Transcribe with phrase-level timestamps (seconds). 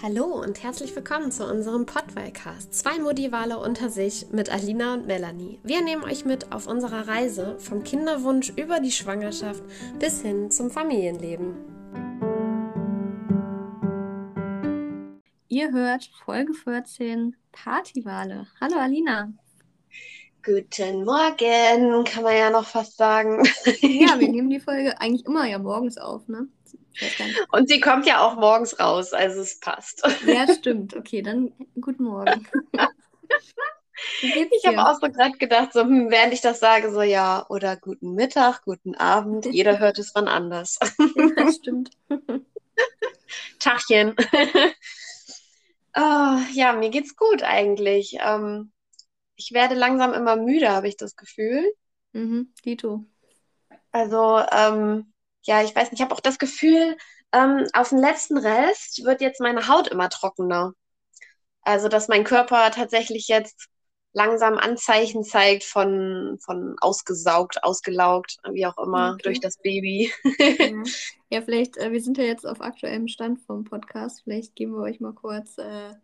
[0.00, 2.72] Hallo und herzlich willkommen zu unserem Podwellcast.
[2.72, 5.58] Zwei Modivale unter sich mit Alina und Melanie.
[5.64, 9.60] Wir nehmen euch mit auf unserer Reise vom Kinderwunsch über die Schwangerschaft
[9.98, 11.56] bis hin zum Familienleben.
[15.48, 18.46] Ihr hört Folge 14 Partywale.
[18.60, 19.32] Hallo Alina.
[20.44, 23.42] Guten Morgen, kann man ja noch fast sagen.
[23.80, 26.46] Ja, wir nehmen die Folge eigentlich immer ja morgens auf, ne?
[27.52, 30.02] Und sie kommt ja auch morgens raus, also es passt.
[30.26, 30.96] Ja, stimmt.
[30.96, 32.46] Okay, dann guten Morgen.
[34.22, 37.76] Ich habe auch so gerade gedacht, so, hm, während ich das sage, so ja, oder
[37.76, 40.78] guten Mittag, guten Abend, jeder hört es wann anders.
[41.36, 41.90] Ja, stimmt.
[43.58, 44.14] Tachchen.
[45.96, 48.18] oh, ja, mir geht's gut eigentlich.
[48.20, 48.72] Ähm,
[49.36, 51.64] ich werde langsam immer müde, habe ich das Gefühl.
[52.12, 53.04] Mhm, Dito.
[53.90, 56.96] Also, ähm, ja, ich weiß nicht, ich habe auch das Gefühl,
[57.32, 60.72] ähm, auf den letzten Rest wird jetzt meine Haut immer trockener.
[61.62, 63.68] Also, dass mein Körper tatsächlich jetzt
[64.12, 69.22] langsam Anzeichen zeigt von, von ausgesaugt, ausgelaugt, wie auch immer, okay.
[69.24, 70.12] durch das Baby.
[70.38, 70.82] ja.
[71.30, 74.22] ja, vielleicht, äh, wir sind ja jetzt auf aktuellem Stand vom Podcast.
[74.24, 75.94] Vielleicht geben wir euch mal kurz äh,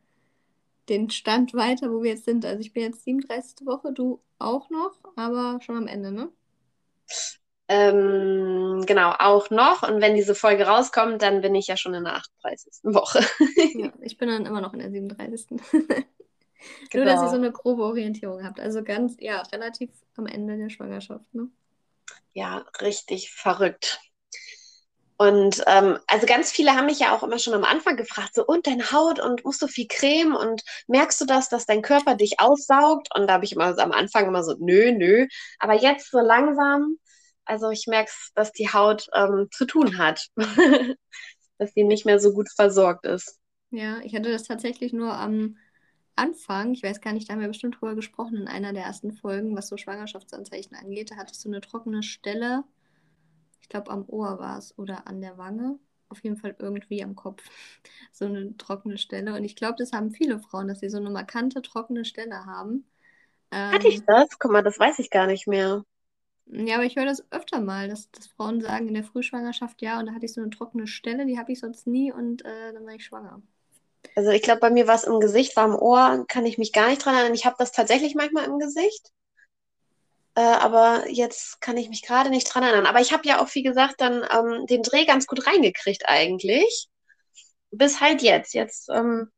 [0.89, 2.45] den Stand weiter, wo wir jetzt sind.
[2.45, 3.67] Also ich bin jetzt 37.
[3.67, 6.31] Woche, du auch noch, aber schon am Ende, ne?
[7.67, 9.83] Ähm, genau, auch noch.
[9.89, 12.73] Und wenn diese Folge rauskommt, dann bin ich ja schon in der 38.
[12.83, 13.21] Woche.
[13.75, 15.47] ja, ich bin dann immer noch in der 37.
[15.49, 15.65] Genau.
[16.95, 18.61] Nur, dass ihr so eine grobe Orientierung habt.
[18.61, 21.49] Also ganz, ja, relativ am Ende der Schwangerschaft, ne?
[22.35, 24.01] Ja, richtig verrückt.
[25.17, 28.45] Und ähm, also ganz viele haben mich ja auch immer schon am Anfang gefragt, so
[28.45, 32.17] und deine Haut und musst du viel Creme und merkst du das, dass dein Körper
[32.17, 33.09] dich aussaugt?
[33.15, 35.27] Und da habe ich immer so am Anfang immer so, nö, nö.
[35.61, 36.99] Aber jetzt so langsam
[37.45, 40.29] also ich merke dass die Haut ähm, zu tun hat,
[41.59, 43.39] dass sie nicht mehr so gut versorgt ist.
[43.71, 45.57] Ja, ich hatte das tatsächlich nur am
[46.17, 49.13] Anfang, ich weiß gar nicht, da haben wir bestimmt drüber gesprochen in einer der ersten
[49.13, 51.11] Folgen, was so Schwangerschaftsanzeichen angeht.
[51.11, 52.63] Da hattest du eine trockene Stelle,
[53.61, 57.17] ich glaube am Ohr war es oder an der Wange, auf jeden Fall irgendwie am
[57.17, 57.43] Kopf,
[58.13, 59.35] so eine trockene Stelle.
[59.35, 62.87] Und ich glaube, das haben viele Frauen, dass sie so eine markante trockene Stelle haben.
[63.51, 64.39] Hatte ich ähm, das?
[64.39, 65.83] Guck mal, das weiß ich gar nicht mehr.
[66.47, 69.99] Ja, aber ich höre das öfter mal, dass, dass Frauen sagen in der Frühschwangerschaft, ja,
[69.99, 72.73] und da hatte ich so eine trockene Stelle, die habe ich sonst nie und äh,
[72.73, 73.43] dann war ich schwanger.
[74.15, 76.73] Also ich glaube, bei mir war es im Gesicht, war im Ohr, kann ich mich
[76.73, 77.35] gar nicht dran erinnern.
[77.35, 79.11] Ich habe das tatsächlich manchmal im Gesicht.
[80.37, 82.87] Äh, aber jetzt kann ich mich gerade nicht dran erinnern.
[82.87, 86.89] Aber ich habe ja auch, wie gesagt, dann ähm, den Dreh ganz gut reingekriegt eigentlich.
[87.71, 88.53] Bis halt jetzt.
[88.55, 89.31] Jetzt ähm,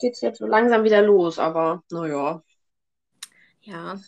[0.00, 2.42] geht es jetzt so langsam wieder los, aber naja.
[3.62, 3.98] Ja,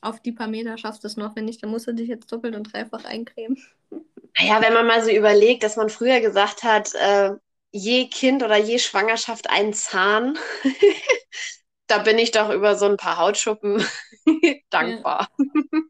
[0.00, 1.36] auf die paar Meter schaffst du es noch.
[1.36, 3.58] Wenn nicht, dann musst du dich jetzt doppelt und dreifach eincremen.
[4.38, 7.32] Naja, wenn man mal so überlegt, dass man früher gesagt hat, äh,
[7.72, 10.38] je Kind oder je Schwangerschaft ein Zahn,
[11.88, 13.84] da bin ich doch über so ein paar Hautschuppen
[14.70, 15.28] dankbar.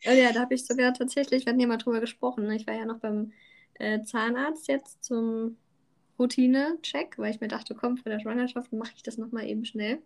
[0.03, 0.12] Ja.
[0.12, 2.47] ja, da habe ich sogar tatsächlich, wir hatten ja mal drüber gesprochen.
[2.47, 2.56] Ne?
[2.56, 3.32] Ich war ja noch beim
[3.75, 5.59] äh, Zahnarzt jetzt zum
[6.19, 9.99] Routine-Check, weil ich mir dachte, komm, für der Schwangerschaft mache ich das nochmal eben schnell.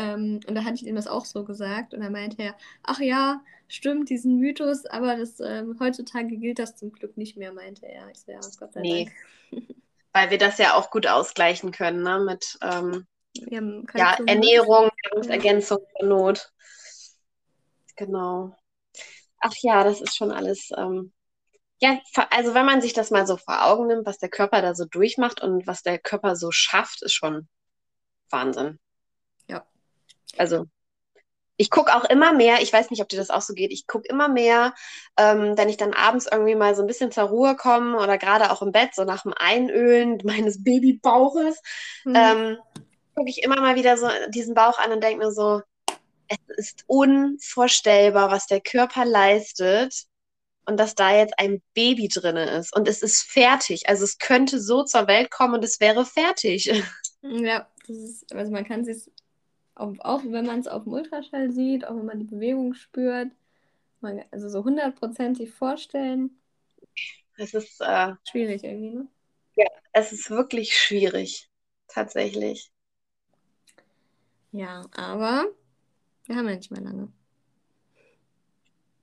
[0.00, 1.92] Ähm, und da hatte ich ihm das auch so gesagt.
[1.92, 6.76] Und er meinte er, ach ja, stimmt, diesen Mythos, aber das, ähm, heutzutage gilt das
[6.76, 8.08] zum Glück nicht mehr, meinte er.
[8.10, 9.10] Ich so, ja, Gott sei nee.
[9.50, 9.66] Dank.
[10.12, 12.18] Weil wir das ja auch gut ausgleichen können, ne?
[12.18, 13.06] Mit ähm,
[13.94, 14.90] ja, Ernährung,
[15.28, 16.50] Ergänzung zur Not.
[17.96, 18.56] Genau.
[19.38, 20.70] Ach ja, das ist schon alles.
[20.76, 21.12] Ähm,
[21.80, 22.00] ja,
[22.30, 24.84] also wenn man sich das mal so vor Augen nimmt, was der Körper da so
[24.84, 27.48] durchmacht und was der Körper so schafft, ist schon
[28.30, 28.80] Wahnsinn.
[30.36, 30.66] Also
[31.60, 33.86] ich gucke auch immer mehr, ich weiß nicht, ob dir das auch so geht, ich
[33.86, 34.72] gucke immer mehr,
[35.18, 38.50] ähm, wenn ich dann abends irgendwie mal so ein bisschen zur Ruhe komme oder gerade
[38.50, 41.60] auch im Bett, so nach dem Einölen meines Babybauches,
[42.06, 42.14] mhm.
[42.16, 42.58] ähm,
[43.14, 45.60] gucke ich immer mal wieder so diesen Bauch an und denke mir so,
[46.28, 50.04] es ist unvorstellbar, was der Körper leistet
[50.64, 53.86] und dass da jetzt ein Baby drin ist und es ist fertig.
[53.86, 56.72] Also es könnte so zur Welt kommen und es wäre fertig.
[57.22, 59.10] Ja, das ist, also man kann sich
[59.80, 63.28] auch, auch wenn man es auf dem Ultraschall sieht, auch wenn man die Bewegung spürt,
[64.00, 66.30] man, also so hundertprozentig vorstellen.
[67.36, 69.08] Es ist äh, schwierig irgendwie, ne?
[69.56, 71.50] Ja, es ist wirklich schwierig,
[71.88, 72.70] tatsächlich.
[74.52, 75.46] Ja, aber
[76.26, 77.12] wir haben ja nicht mehr lange.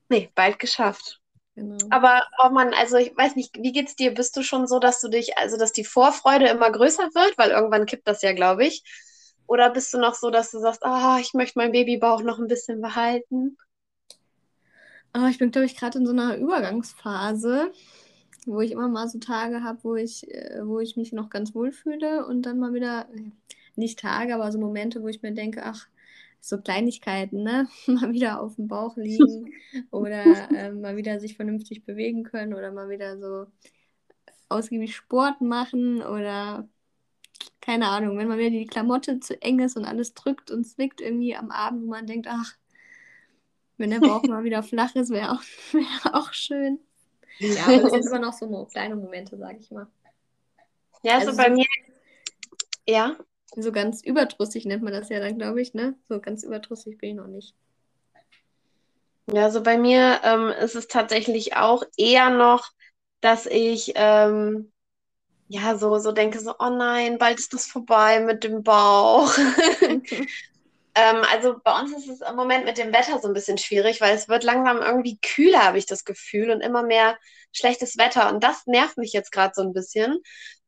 [0.10, 1.22] Nee, bald geschafft.
[1.56, 1.78] Genau.
[1.90, 4.14] Aber oh Mann, also ich weiß nicht, wie geht's dir?
[4.14, 7.50] Bist du schon so, dass du dich, also dass die Vorfreude immer größer wird, weil
[7.50, 8.84] irgendwann kippt das ja, glaube ich.
[9.48, 12.48] Oder bist du noch so, dass du sagst, ah, ich möchte meinen Babybauch noch ein
[12.48, 13.58] bisschen behalten?
[15.16, 17.72] Oh, ich bin, glaube ich, gerade in so einer Übergangsphase.
[18.48, 21.56] wo ich immer mal so Tage habe, wo ich, äh, wo ich mich noch ganz
[21.56, 23.08] wohl fühle und dann mal wieder,
[23.76, 25.88] nicht Tage, aber so Momente, wo ich mir denke, ach,
[26.42, 27.68] so Kleinigkeiten, ne?
[27.88, 29.52] mal wieder auf dem Bauch liegen
[29.92, 33.48] oder äh, mal wieder sich vernünftig bewegen können oder mal wieder so
[34.50, 36.68] ausgiebig Sport machen oder
[37.62, 41.02] keine Ahnung, wenn mal wieder die Klamotte zu eng ist und alles drückt und zwickt
[41.02, 42.56] irgendwie am Abend, wo man denkt, ach,
[43.78, 45.42] wenn der Bauch mal wieder flach ist, wäre auch,
[45.72, 46.80] wär auch schön.
[47.40, 49.88] Ja, aber das sind immer noch so kleine Momente, sage ich mal.
[51.04, 51.66] Ja, also so bei mir.
[52.88, 53.16] Ja.
[53.56, 55.96] So ganz überdrüssig nennt man das ja dann, glaube ich, ne?
[56.10, 57.54] So ganz überdrüssig bin ich noch nicht.
[59.32, 62.72] Ja, so bei mir ähm, ist es tatsächlich auch eher noch,
[63.22, 64.72] dass ich ähm,
[65.48, 69.34] ja so, so denke, so, oh nein, bald ist das vorbei mit dem Bauch.
[70.98, 74.02] Ähm, also bei uns ist es im Moment mit dem Wetter so ein bisschen schwierig,
[74.02, 77.18] weil es wird langsam irgendwie kühler, habe ich das Gefühl, und immer mehr
[77.52, 78.34] schlechtes Wetter.
[78.34, 80.18] Und das nervt mich jetzt gerade so ein bisschen,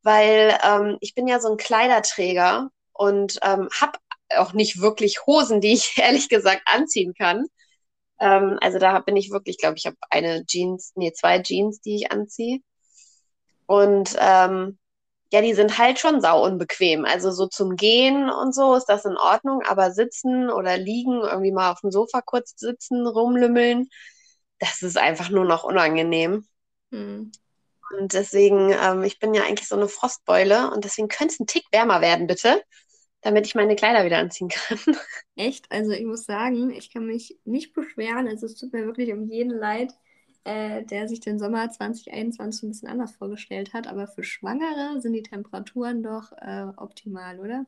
[0.04, 3.98] weil ähm, ich bin ja so ein Kleiderträger und ähm, habe
[4.38, 7.48] auch nicht wirklich Hosen, die ich ehrlich gesagt anziehen kann.
[8.20, 11.96] Ähm, also da bin ich wirklich, glaube ich, habe eine Jeans, nee, zwei Jeans, die
[11.96, 12.60] ich anziehe.
[13.69, 14.80] Und ähm,
[15.31, 17.06] ja, die sind halt schon sau unbequem.
[17.06, 21.51] Also so zum Gehen und so ist das in Ordnung, aber sitzen oder liegen, irgendwie
[21.51, 23.88] mal auf dem Sofa kurz sitzen, rumlümmeln,
[24.57, 26.48] das ist einfach nur noch unangenehm.
[26.92, 27.31] Hm.
[27.95, 31.45] Und deswegen, ähm, ich bin ja eigentlich so eine Frostbeule und deswegen könnte es ein
[31.45, 32.63] Tick wärmer werden, bitte,
[33.22, 34.80] damit ich meine Kleider wieder anziehen kann.
[35.36, 35.72] Echt?
[35.72, 38.27] Also ich muss sagen, ich kann mich nicht beschweren.
[38.27, 39.94] Also es tut mir wirklich um jeden leid
[40.44, 43.88] äh, der sich den Sommer 2021 ein bisschen anders vorgestellt hat.
[43.88, 47.65] Aber für Schwangere sind die Temperaturen doch äh, optimal, oder?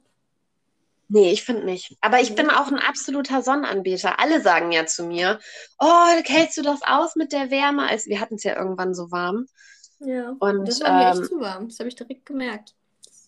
[1.13, 1.97] Nee, ich finde nicht.
[1.99, 4.19] Aber ich bin auch ein absoluter Sonnenanbeter.
[4.21, 5.39] Alle sagen ja zu mir,
[5.77, 7.85] oh, hältst du das aus mit der Wärme?
[7.89, 9.47] Also, wir hatten es ja irgendwann so warm.
[9.99, 11.67] Ja, und das war mir echt ähm, zu warm.
[11.67, 12.75] Das habe ich direkt gemerkt.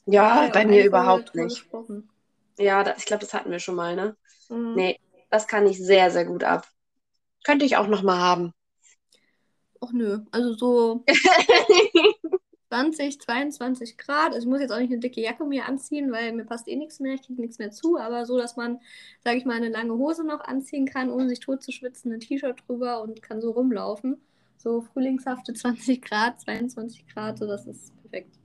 [0.05, 1.65] Ja, bei mir überhaupt nicht.
[2.57, 4.15] Ja, das, ich glaube, das hatten wir schon mal, ne?
[4.49, 4.75] Mhm.
[4.75, 4.99] Nee,
[5.29, 6.67] das kann ich sehr, sehr gut ab.
[7.43, 8.53] Könnte ich auch noch mal haben.
[9.83, 11.03] Ach nö, also so
[12.69, 14.33] 20, 22 Grad.
[14.33, 16.75] Also ich muss jetzt auch nicht eine dicke Jacke mir anziehen, weil mir passt eh
[16.77, 18.79] nichts mehr, ich kriege nichts mehr zu, aber so, dass man,
[19.23, 22.21] sage ich mal, eine lange Hose noch anziehen kann, ohne sich tot zu schwitzen, ein
[22.21, 24.21] T-Shirt drüber und kann so rumlaufen.
[24.57, 28.39] So frühlingshafte 20 Grad, 22 Grad, so das ist perfekt.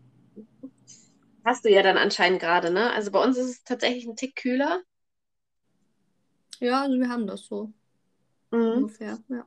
[1.44, 2.90] Hast du ja dann anscheinend gerade, ne?
[2.92, 4.80] Also bei uns ist es tatsächlich ein Tick kühler.
[6.58, 7.72] Ja, also wir haben das so.
[8.50, 8.72] Mhm.
[8.78, 9.46] Ungefähr, ja.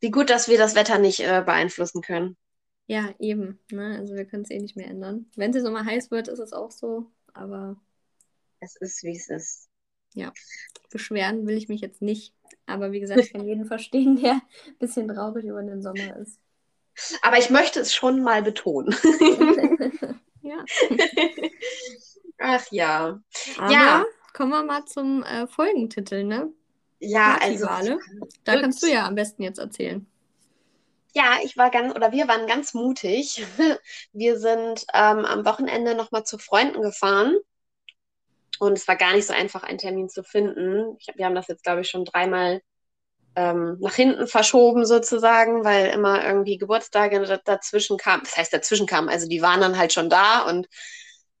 [0.00, 2.36] Wie gut, dass wir das Wetter nicht äh, beeinflussen können.
[2.86, 3.58] Ja, eben.
[3.70, 3.96] Ne?
[3.98, 5.26] Also wir können es eh nicht mehr ändern.
[5.36, 7.76] Wenn es immer heiß wird, ist es auch so, aber.
[8.60, 9.68] Es ist, wie es ist.
[10.14, 10.32] Ja.
[10.90, 12.34] Beschweren will ich mich jetzt nicht.
[12.66, 16.40] Aber wie gesagt, ich kann jeden verstehen, der ein bisschen traurig über den Sommer ist.
[17.22, 18.94] Aber ich möchte es schon mal betonen.
[20.42, 20.64] ja.
[22.38, 23.20] Ach ja.
[23.58, 24.04] Aber ja.
[24.32, 26.52] Kommen wir mal zum äh, Folgentitel, ne?
[27.00, 27.66] Ja, also.
[28.44, 30.06] Da kannst du ja am besten jetzt erzählen.
[31.14, 33.44] Ja, ich war ganz, oder wir waren ganz mutig.
[34.12, 37.36] Wir sind ähm, am Wochenende nochmal zu Freunden gefahren.
[38.58, 40.96] Und es war gar nicht so einfach, einen Termin zu finden.
[40.98, 42.60] Ich, wir haben das jetzt, glaube ich, schon dreimal
[43.36, 48.22] ähm, nach hinten verschoben, sozusagen, weil immer irgendwie Geburtstage dazwischen kamen.
[48.24, 50.66] Das heißt, dazwischen kamen, also die waren dann halt schon da und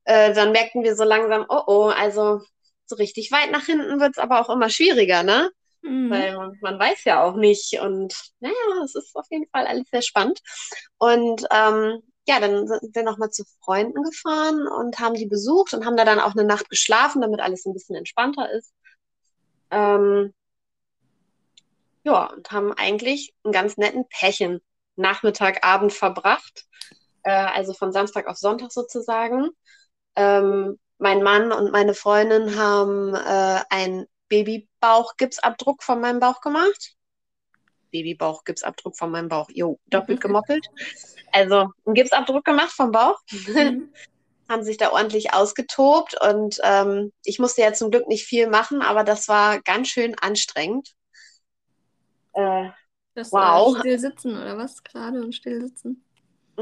[0.04, 2.40] äh, dann merkten wir so langsam, oh oh, also
[2.88, 5.50] so richtig weit nach hinten wird es aber auch immer schwieriger, ne?
[5.82, 6.10] Mhm.
[6.10, 7.80] Weil man, man, weiß ja auch nicht.
[7.80, 8.54] Und naja,
[8.84, 10.40] es ist auf jeden Fall alles sehr spannend.
[10.98, 15.86] Und ähm, ja, dann sind wir nochmal zu Freunden gefahren und haben die besucht und
[15.86, 18.72] haben da dann auch eine Nacht geschlafen, damit alles ein bisschen entspannter ist.
[19.70, 20.34] Ähm,
[22.04, 24.60] ja, und haben eigentlich einen ganz netten Pärchen
[24.96, 26.66] Nachmittag, Abend verbracht.
[27.22, 29.50] Äh, also von Samstag auf Sonntag sozusagen.
[30.16, 36.94] Ähm, mein Mann und meine Freundin haben äh, einen Babybauchgipsabdruck von meinem Bauch gemacht.
[37.90, 39.48] Babybauchgipsabdruck von meinem Bauch.
[39.50, 40.66] Jo, doppelt gemoppelt.
[41.32, 43.18] Also einen Gipsabdruck gemacht vom Bauch.
[43.30, 43.92] Mhm.
[44.48, 48.80] haben sich da ordentlich ausgetobt und ähm, ich musste ja zum Glück nicht viel machen,
[48.80, 50.94] aber das war ganz schön anstrengend.
[52.32, 52.70] Äh,
[53.14, 53.76] das wow.
[53.76, 54.82] Äh, still sitzen oder was?
[54.82, 56.02] Gerade und still sitzen.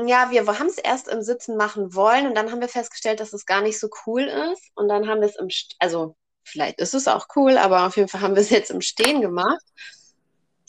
[0.05, 3.33] Ja, wir haben es erst im Sitzen machen wollen und dann haben wir festgestellt, dass
[3.33, 4.71] es gar nicht so cool ist.
[4.75, 7.97] Und dann haben wir es im, St also vielleicht ist es auch cool, aber auf
[7.97, 9.63] jeden Fall haben wir es jetzt im Stehen gemacht.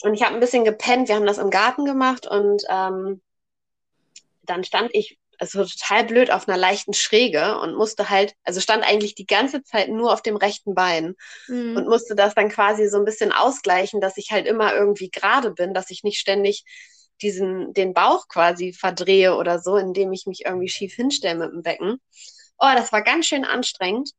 [0.02, 1.08] Und ich habe ein bisschen gepennt.
[1.08, 3.20] Wir haben das im Garten gemacht und ähm,
[4.42, 8.82] dann stand ich, also total blöd, auf einer leichten Schräge und musste halt, also stand
[8.82, 11.16] eigentlich die ganze Zeit nur auf dem rechten Bein
[11.48, 11.76] mhm.
[11.76, 15.50] und musste das dann quasi so ein bisschen ausgleichen, dass ich halt immer irgendwie gerade
[15.50, 16.64] bin, dass ich nicht ständig
[17.22, 21.62] diesen, den Bauch quasi verdrehe oder so, indem ich mich irgendwie schief hinstelle mit dem
[21.62, 22.00] Becken.
[22.58, 24.12] Oh, das war ganz schön anstrengend.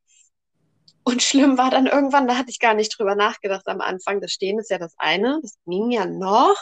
[1.04, 4.22] Und schlimm war dann irgendwann, da hatte ich gar nicht drüber nachgedacht am Anfang.
[4.22, 6.58] Das Stehen ist ja das eine, das ging ja noch.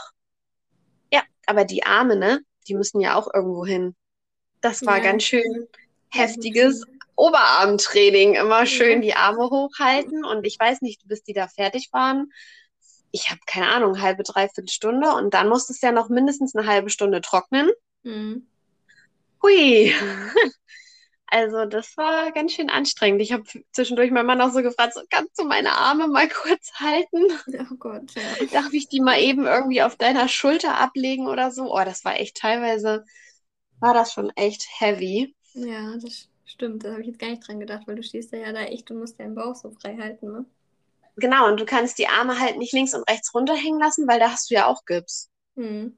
[1.12, 3.96] Ja, aber die Arme, ne, die müssen ja auch irgendwo hin.
[4.62, 5.04] Das war ja.
[5.04, 5.68] ganz schön
[6.10, 6.84] heftiges
[7.16, 8.36] Oberarmtraining.
[8.36, 10.24] Immer schön die Arme hochhalten.
[10.24, 12.32] Und ich weiß nicht, bis die da fertig waren.
[13.12, 15.12] Ich habe keine Ahnung, halbe, dreiviertel Stunde.
[15.14, 17.70] Und dann musste es ja noch mindestens eine halbe Stunde trocknen.
[18.04, 18.48] Mhm.
[19.42, 19.94] Hui.
[21.30, 23.22] Also das war ganz schön anstrengend.
[23.22, 26.72] Ich habe zwischendurch meinen Mann auch so gefragt, so, kannst du meine Arme mal kurz
[26.76, 27.28] halten?
[27.70, 28.46] Oh Gott, ja.
[28.54, 31.74] Darf ich die mal eben irgendwie auf deiner Schulter ablegen oder so?
[31.74, 33.04] Oh, das war echt teilweise,
[33.82, 35.36] war das schon echt heavy.
[35.54, 36.86] Ja, das stimmt.
[36.86, 39.00] Da habe ich jetzt gar nicht dran gedacht, weil du stehst ja da echt und
[39.00, 40.46] musst deinen Bauch so frei halten, ne?
[41.18, 44.32] Genau, und du kannst die Arme halt nicht links und rechts runterhängen lassen, weil da
[44.32, 45.30] hast du ja auch Gips.
[45.56, 45.98] Hm.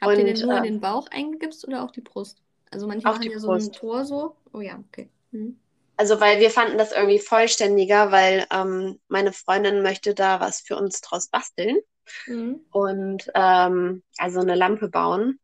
[0.00, 2.42] Habt und, ihr denn nur äh, den Bauch eingegipst oder auch die Brust?
[2.70, 4.36] Also manche machen ja so ein Tor so.
[4.52, 5.08] Oh ja, okay.
[5.32, 5.58] Hm.
[5.96, 10.76] Also weil wir fanden das irgendwie vollständiger, weil ähm, meine Freundin möchte da was für
[10.76, 11.78] uns draus basteln.
[12.26, 12.60] Mhm.
[12.70, 15.38] Und ähm, also eine Lampe bauen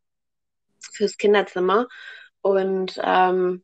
[0.81, 1.89] fürs Kinderzimmer.
[2.41, 3.63] Und ähm,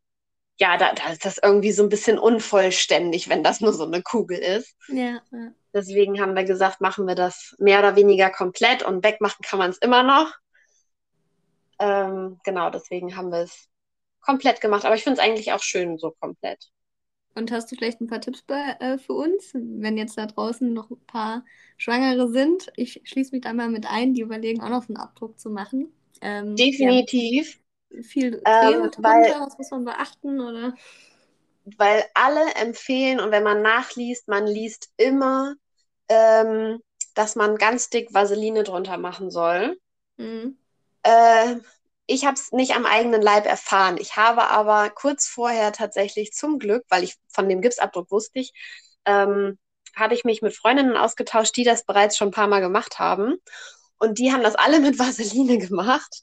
[0.62, 4.00] ja, da, da, ist das irgendwie so ein bisschen unvollständig, wenn das nur so eine
[4.00, 4.76] Kugel ist.
[4.86, 5.52] Ja, ja.
[5.74, 9.70] Deswegen haben wir gesagt, machen wir das mehr oder weniger komplett und wegmachen kann man
[9.70, 10.32] es immer noch.
[11.80, 13.68] Ähm, genau, deswegen haben wir es
[14.20, 14.84] komplett gemacht.
[14.84, 16.70] Aber ich finde es eigentlich auch schön so komplett.
[17.34, 20.72] Und hast du vielleicht ein paar Tipps bei, äh, für uns, wenn jetzt da draußen
[20.72, 21.44] noch ein paar
[21.76, 22.70] Schwangere sind?
[22.76, 25.92] Ich schließe mich da mal mit ein, die überlegen auch noch einen Abdruck zu machen.
[26.20, 27.54] Ähm, Definitiv.
[27.56, 27.61] Ja,
[28.02, 30.74] viel ähm, weil, was muss man beachten oder?
[31.76, 35.54] Weil alle empfehlen und wenn man nachliest, man liest immer,
[36.08, 36.80] ähm,
[37.14, 39.78] dass man ganz dick Vaseline drunter machen soll.
[40.16, 40.56] Mhm.
[41.02, 41.56] Äh,
[42.06, 43.96] ich habe es nicht am eigenen Leib erfahren.
[43.98, 48.52] Ich habe aber kurz vorher tatsächlich zum Glück, weil ich von dem Gipsabdruck wusste ich,
[49.04, 49.58] ähm,
[49.94, 53.36] hatte ich mich mit Freundinnen ausgetauscht, die das bereits schon ein paar Mal gemacht haben.
[53.98, 56.22] Und die haben das alle mit Vaseline gemacht.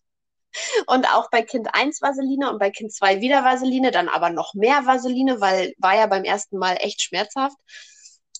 [0.87, 4.53] Und auch bei Kind 1 Vaseline und bei Kind 2 wieder Vaseline, dann aber noch
[4.53, 7.57] mehr Vaseline, weil war ja beim ersten Mal echt schmerzhaft.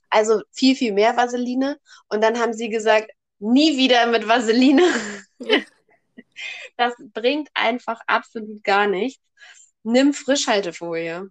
[0.10, 1.78] Also viel, viel mehr Vaseline.
[2.08, 4.84] Und dann haben sie gesagt, nie wieder mit Vaseline.
[5.40, 5.60] Ja.
[6.78, 9.22] Das bringt einfach absolut gar nichts.
[9.84, 11.30] Nimm Frischhaltefolie.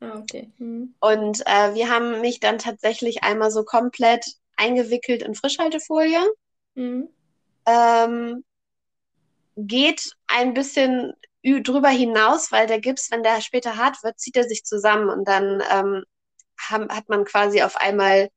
[0.00, 0.50] Ah, okay.
[0.56, 0.94] Hm.
[1.00, 4.24] Und äh, wir haben mich dann tatsächlich einmal so komplett
[4.56, 6.24] eingewickelt in Frischhaltefolie.
[6.74, 7.08] Mhm.
[7.66, 8.44] Ähm,
[9.66, 11.12] geht ein bisschen
[11.42, 15.26] drüber hinaus, weil der Gips, wenn der später hart wird, zieht er sich zusammen und
[15.26, 16.04] dann ähm,
[16.58, 18.28] hat man quasi auf einmal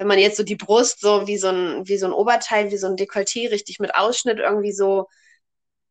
[0.00, 2.78] wenn man jetzt so die Brust so wie so ein, wie so ein Oberteil, wie
[2.78, 5.08] so ein Dekolleté richtig mit Ausschnitt irgendwie so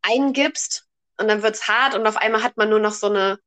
[0.01, 0.87] eingibst
[1.19, 3.37] und dann wird es hart und auf einmal hat man nur noch so eine,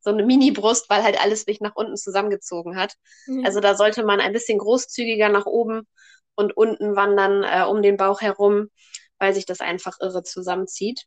[0.00, 2.94] so eine Mini-Brust, weil halt alles sich nach unten zusammengezogen hat.
[3.26, 3.44] Mhm.
[3.44, 5.86] Also da sollte man ein bisschen großzügiger nach oben
[6.34, 8.70] und unten wandern äh, um den Bauch herum,
[9.22, 11.06] weil sich das einfach irre zusammenzieht.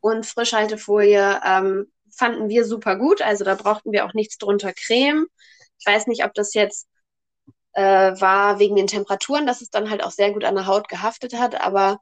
[0.00, 5.28] Und Frischhaltefolie ähm, fanden wir super gut, also da brauchten wir auch nichts drunter Creme.
[5.78, 6.88] Ich weiß nicht, ob das jetzt
[7.74, 7.82] äh,
[8.20, 11.38] war wegen den Temperaturen, dass es dann halt auch sehr gut an der Haut gehaftet
[11.38, 11.60] hat.
[11.60, 12.00] Aber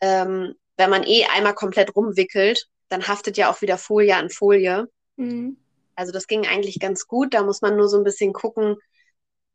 [0.00, 4.86] ähm, wenn man eh einmal komplett rumwickelt, dann haftet ja auch wieder Folie an Folie.
[5.16, 5.56] Mhm.
[5.96, 7.34] Also das ging eigentlich ganz gut.
[7.34, 8.76] Da muss man nur so ein bisschen gucken.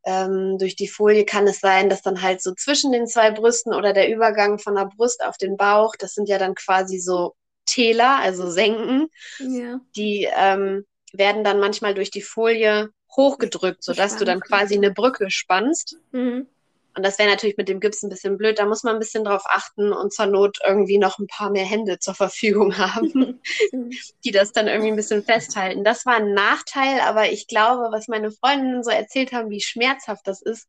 [0.06, 3.74] Ähm, durch die Folie kann es sein, dass dann halt so zwischen den zwei Brüsten
[3.74, 7.36] oder der Übergang von der Brust auf den Bauch, das sind ja dann quasi so
[7.66, 9.08] Täler, also Senken,
[9.40, 9.80] ja.
[9.96, 15.32] die ähm, werden dann manchmal durch die Folie hochgedrückt, sodass du dann quasi eine Brücke
[15.32, 15.98] spannst.
[16.12, 16.48] Mhm.
[16.96, 18.58] Und das wäre natürlich mit dem Gips ein bisschen blöd.
[18.58, 21.66] Da muss man ein bisschen drauf achten und zur Not irgendwie noch ein paar mehr
[21.66, 23.42] Hände zur Verfügung haben,
[24.24, 25.84] die das dann irgendwie ein bisschen festhalten.
[25.84, 30.26] Das war ein Nachteil, aber ich glaube, was meine Freundinnen so erzählt haben, wie schmerzhaft
[30.28, 30.68] das ist,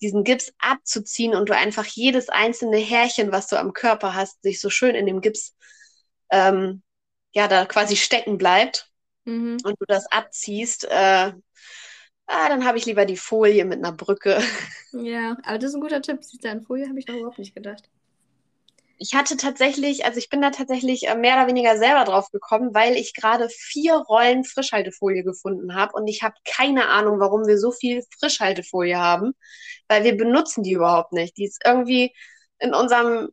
[0.00, 4.60] diesen Gips abzuziehen und du einfach jedes einzelne Härchen, was du am Körper hast, sich
[4.60, 5.54] so schön in dem Gips
[6.30, 6.82] ähm,
[7.32, 8.90] ja da quasi stecken bleibt
[9.24, 9.58] mhm.
[9.62, 11.32] und du das abziehst, äh,
[12.30, 14.40] ah, dann habe ich lieber die Folie mit einer Brücke.
[14.92, 16.18] Ja, aber das ist ein guter Tipp.
[16.20, 17.88] Siehst du, an Folie habe ich noch überhaupt nicht gedacht.
[18.98, 22.74] Ich hatte tatsächlich, also ich bin da tatsächlich äh, mehr oder weniger selber drauf gekommen,
[22.74, 27.56] weil ich gerade vier Rollen Frischhaltefolie gefunden habe und ich habe keine Ahnung, warum wir
[27.56, 29.32] so viel Frischhaltefolie haben,
[29.86, 31.36] weil wir benutzen die überhaupt nicht.
[31.36, 32.12] Die ist irgendwie
[32.58, 33.28] in unserem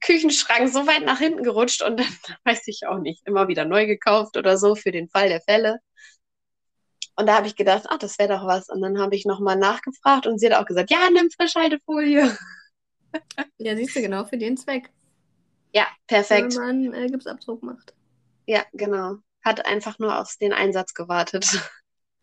[0.00, 2.06] Küchenschrank so weit nach hinten gerutscht und dann
[2.44, 5.80] weiß ich auch nicht, immer wieder neu gekauft oder so für den Fall der Fälle.
[7.16, 8.68] Und da habe ich gedacht, ach, das wäre doch was.
[8.68, 12.36] Und dann habe ich nochmal nachgefragt und sie hat auch gesagt, ja, nimm Frischhaltefolie.
[13.58, 14.90] ja, siehst du, genau für den Zweck.
[15.72, 16.56] Ja, perfekt.
[16.56, 17.94] Wenn man äh, Gipsabdruck macht.
[18.46, 19.16] Ja, genau.
[19.42, 21.46] Hat einfach nur auf den Einsatz gewartet.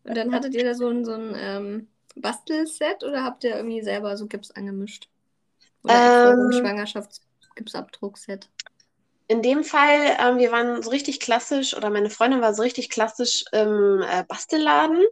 [0.04, 3.82] Und dann hattet ihr da so ein, so ein ähm, Bastelset oder habt ihr irgendwie
[3.82, 5.08] selber so Gips angemischt?
[5.82, 8.48] Oder ähm, ein Schwangerschaftsgipsabdruckset?
[9.26, 12.90] In dem Fall, ähm, wir waren so richtig klassisch, oder meine Freundin war so richtig
[12.90, 15.02] klassisch im äh, Bastelladen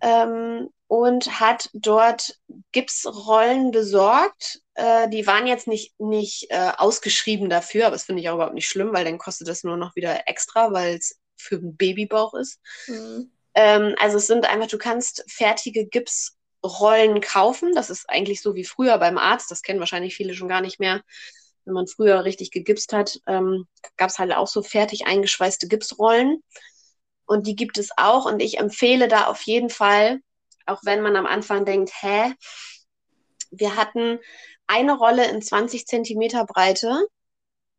[0.00, 2.38] ähm, und hat dort
[2.72, 4.60] Gipsrollen besorgt.
[4.74, 8.54] Äh, die waren jetzt nicht, nicht äh, ausgeschrieben dafür, aber das finde ich auch überhaupt
[8.54, 12.34] nicht schlimm, weil dann kostet das nur noch wieder extra, weil es für einen Babybauch
[12.34, 12.58] ist.
[12.86, 13.30] Mhm.
[13.54, 17.74] Ähm, also es sind einfach, du kannst fertige Gipsrollen kaufen.
[17.74, 19.50] Das ist eigentlich so wie früher beim Arzt.
[19.50, 21.02] Das kennen wahrscheinlich viele schon gar nicht mehr.
[21.66, 23.66] Wenn man früher richtig gegipst hat, ähm,
[23.98, 26.42] gab es halt auch so fertig eingeschweißte Gipsrollen.
[27.26, 28.24] Und die gibt es auch.
[28.24, 30.20] Und ich empfehle da auf jeden Fall,
[30.64, 32.32] auch wenn man am Anfang denkt, hä,
[33.50, 34.18] wir hatten
[34.66, 37.06] eine Rolle in 20 Zentimeter Breite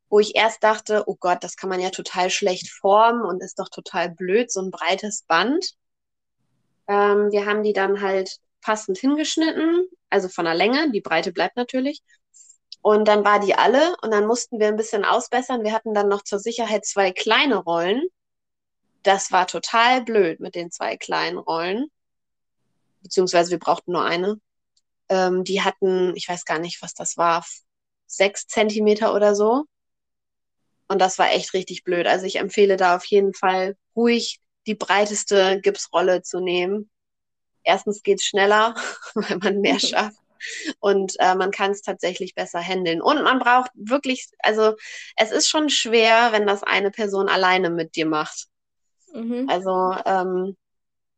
[0.10, 3.60] wo ich erst dachte, oh Gott, das kann man ja total schlecht formen und ist
[3.60, 5.74] doch total blöd, so ein breites Band.
[6.88, 11.58] Ähm, wir haben die dann halt passend hingeschnitten, also von der Länge, die Breite bleibt
[11.58, 12.02] natürlich.
[12.82, 15.64] Und dann war die alle und dann mussten wir ein bisschen ausbessern.
[15.64, 18.08] Wir hatten dann noch zur Sicherheit zwei kleine Rollen.
[19.04, 21.88] Das war total blöd mit den zwei kleinen Rollen.
[23.02, 24.40] Beziehungsweise wir brauchten nur eine.
[25.10, 27.46] Ähm, die hatten, ich weiß gar nicht, was das war,
[28.06, 29.66] sechs Zentimeter oder so.
[30.88, 32.08] Und das war echt richtig blöd.
[32.08, 36.90] Also ich empfehle da auf jeden Fall ruhig die breiteste Gipsrolle zu nehmen.
[37.64, 38.76] Erstens geht's schneller,
[39.14, 40.18] weil man mehr schafft.
[40.80, 43.02] Und äh, man kann es tatsächlich besser handeln.
[43.02, 44.76] Und man braucht wirklich, also
[45.16, 48.48] es ist schon schwer, wenn das eine Person alleine mit dir macht.
[49.14, 49.50] Mhm.
[49.50, 50.58] Also ähm,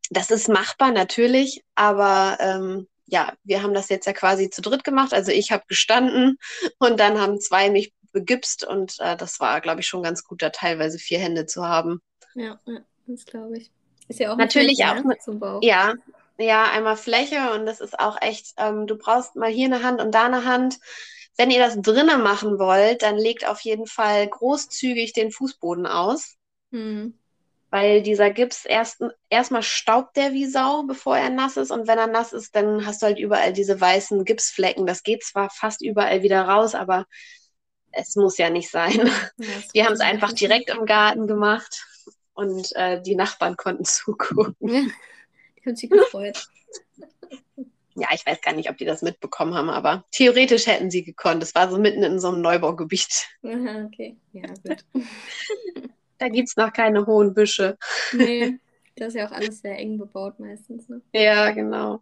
[0.10, 4.84] das ist machbar natürlich, aber ähm, ja, wir haben das jetzt ja quasi zu dritt
[4.84, 5.14] gemacht.
[5.14, 6.38] Also ich habe gestanden
[6.78, 10.42] und dann haben zwei mich begibst und äh, das war, glaube ich, schon ganz gut,
[10.42, 12.02] da teilweise vier Hände zu haben.
[12.36, 13.72] Ja, ja das glaube ich.
[14.08, 15.04] Ist ja auch natürlich auch ne?
[15.06, 15.62] mit, zum Bauch.
[15.62, 15.94] Ja,
[16.40, 20.02] ja, einmal Fläche und das ist auch echt, ähm, du brauchst mal hier eine Hand
[20.02, 20.80] und da eine Hand.
[21.38, 26.36] Wenn ihr das drinnen machen wollt, dann legt auf jeden Fall großzügig den Fußboden aus.
[26.72, 27.18] Hm.
[27.72, 31.72] Weil dieser Gips erst erstmal staubt der wie Sau, bevor er nass ist.
[31.72, 34.88] Und wenn er nass ist, dann hast du halt überall diese weißen Gipsflecken.
[34.88, 37.06] Das geht zwar fast überall wieder raus, aber
[37.92, 39.12] es muss ja nicht sein.
[39.38, 41.86] Ja, wir haben es einfach direkt im Garten gemacht
[42.34, 44.92] und äh, die Nachbarn konnten zugucken.
[45.60, 46.48] Die haben sich gefreut.
[47.96, 51.44] Ja, ich weiß gar nicht, ob die das mitbekommen haben, aber theoretisch hätten sie gekonnt.
[51.44, 53.28] Es war so mitten in so einem Neubaugebiet.
[53.44, 54.16] Aha, okay.
[54.32, 54.86] Ja, gut.
[56.18, 57.78] da gibt es noch keine hohen Büsche.
[58.14, 58.60] Nee,
[58.96, 60.88] das ist ja auch alles sehr eng bebaut meistens.
[60.88, 61.02] Ne?
[61.14, 62.02] Ja, genau.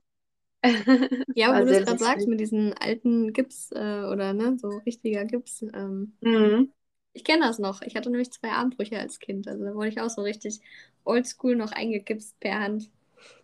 [1.36, 4.70] Ja, aber wo du es gerade sagst, mit diesen alten Gips äh, oder ne, so
[4.86, 5.62] richtiger Gips.
[5.74, 6.74] Ähm, mhm.
[7.14, 7.82] Ich kenne das noch.
[7.82, 9.48] Ich hatte nämlich zwei Armbrüche als Kind.
[9.48, 10.60] Also da wurde ich auch so richtig
[11.04, 12.90] oldschool noch eingegipst per Hand.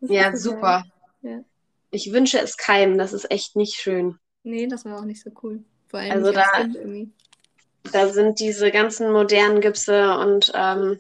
[0.02, 0.86] Das ja, super.
[1.22, 1.40] Ja.
[1.92, 2.98] Ich wünsche es keinem.
[2.98, 4.18] Das ist echt nicht schön.
[4.44, 5.64] Nee, das war auch nicht so cool.
[5.88, 6.44] Vor allem also da,
[7.92, 11.00] da sind diese ganzen modernen Gipse und ähm,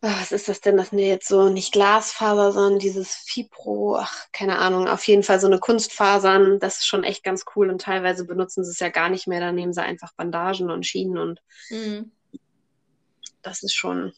[0.00, 0.76] Ah, was ist das denn?
[0.76, 5.40] Das sind jetzt so nicht Glasfaser, sondern dieses Fibro, ach, keine Ahnung, auf jeden Fall
[5.40, 6.60] so eine Kunstfasern.
[6.60, 9.40] Das ist schon echt ganz cool und teilweise benutzen sie es ja gar nicht mehr.
[9.40, 12.12] Da nehmen sie einfach Bandagen und Schienen und mhm.
[13.42, 14.12] das ist schon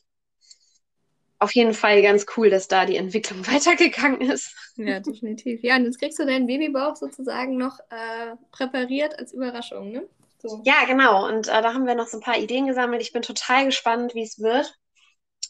[1.40, 4.54] auf jeden Fall ganz cool, dass da die Entwicklung weitergegangen ist.
[4.76, 5.62] Ja, definitiv.
[5.62, 10.06] Ja, und jetzt kriegst du deinen Babybauch sozusagen noch äh, präpariert als Überraschung, ne?
[10.38, 10.62] So.
[10.64, 11.26] Ja, genau.
[11.26, 13.02] Und äh, da haben wir noch so ein paar Ideen gesammelt.
[13.02, 14.74] Ich bin total gespannt, wie es wird.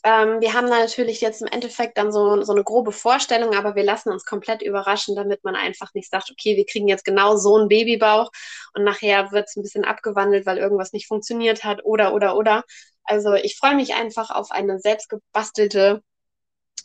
[0.03, 3.75] Ähm, wir haben da natürlich jetzt im Endeffekt dann so, so eine grobe Vorstellung, aber
[3.75, 7.37] wir lassen uns komplett überraschen, damit man einfach nicht sagt, okay, wir kriegen jetzt genau
[7.37, 8.31] so einen Babybauch
[8.75, 12.65] und nachher wird es ein bisschen abgewandelt, weil irgendwas nicht funktioniert hat oder, oder, oder.
[13.05, 16.03] Also ich freue mich einfach auf eine selbstgebastelte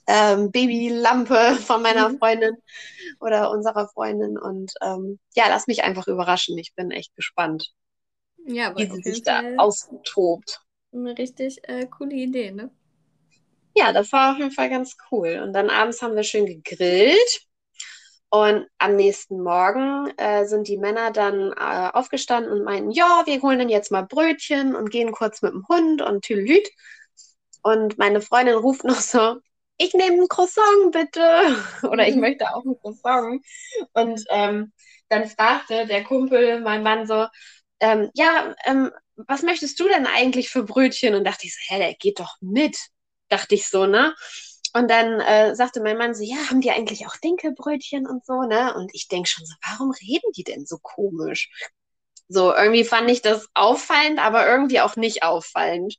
[0.08, 2.18] ähm, Babylampe von meiner mhm.
[2.20, 2.56] Freundin
[3.20, 6.58] oder unserer Freundin und ähm, ja, lass mich einfach überraschen.
[6.58, 7.72] Ich bin echt gespannt,
[8.46, 10.62] ja, wie sie sich da austobt.
[10.94, 12.72] Eine richtig äh, coole Idee, ne?
[13.76, 15.42] ja, das war auf jeden Fall ganz cool.
[15.44, 17.45] Und dann abends haben wir schön gegrillt.
[18.30, 23.42] Und am nächsten Morgen äh, sind die Männer dann äh, aufgestanden und meinten, ja, wir
[23.42, 26.68] holen dann jetzt mal Brötchen und gehen kurz mit dem Hund und Tülüt.
[27.64, 29.38] Und meine Freundin ruft noch so,
[29.78, 31.58] ich nehme ein Croissant bitte.
[31.90, 32.22] Oder ich mhm.
[32.22, 33.46] möchte auch ein Croissant.
[33.94, 34.74] Und ähm,
[35.10, 37.28] dann fragte der Kumpel, mein Mann so,
[37.80, 41.16] ähm, ja, ähm, was möchtest du denn eigentlich für Brötchen?
[41.16, 42.76] Und dachte ich so, hä, der geht doch mit
[43.30, 44.16] dachte ich so, ne?
[44.76, 48.42] Und dann äh, sagte mein Mann so, ja, haben die eigentlich auch Dinkelbrötchen und so,
[48.42, 48.76] ne?
[48.76, 51.50] Und ich denke schon so, warum reden die denn so komisch?
[52.28, 55.96] So, irgendwie fand ich das auffallend, aber irgendwie auch nicht auffallend.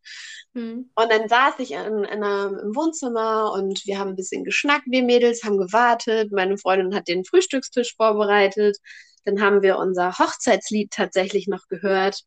[0.55, 0.91] Hm.
[0.95, 4.85] Und dann saß ich in, in einer, im Wohnzimmer und wir haben ein bisschen geschnackt,
[4.89, 6.31] wir Mädels haben gewartet.
[6.31, 8.77] Meine Freundin hat den Frühstückstisch vorbereitet.
[9.25, 12.25] Dann haben wir unser Hochzeitslied tatsächlich noch gehört.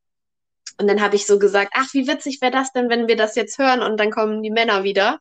[0.79, 3.35] Und dann habe ich so gesagt, ach, wie witzig wäre das denn, wenn wir das
[3.35, 5.19] jetzt hören und dann kommen die Männer wieder.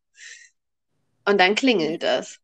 [1.28, 2.38] Und dann klingelt es.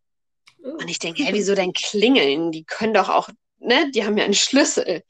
[0.62, 0.68] Oh.
[0.68, 2.52] Und ich denke, hey, wieso denn klingeln?
[2.52, 5.02] Die können doch auch, ne, die haben ja einen Schlüssel.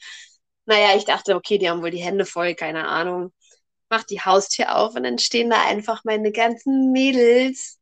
[0.66, 3.32] Naja, ich dachte, okay, die haben wohl die Hände voll, keine Ahnung.
[3.90, 7.78] Mach die Haustür auf und dann stehen da einfach meine ganzen Mädels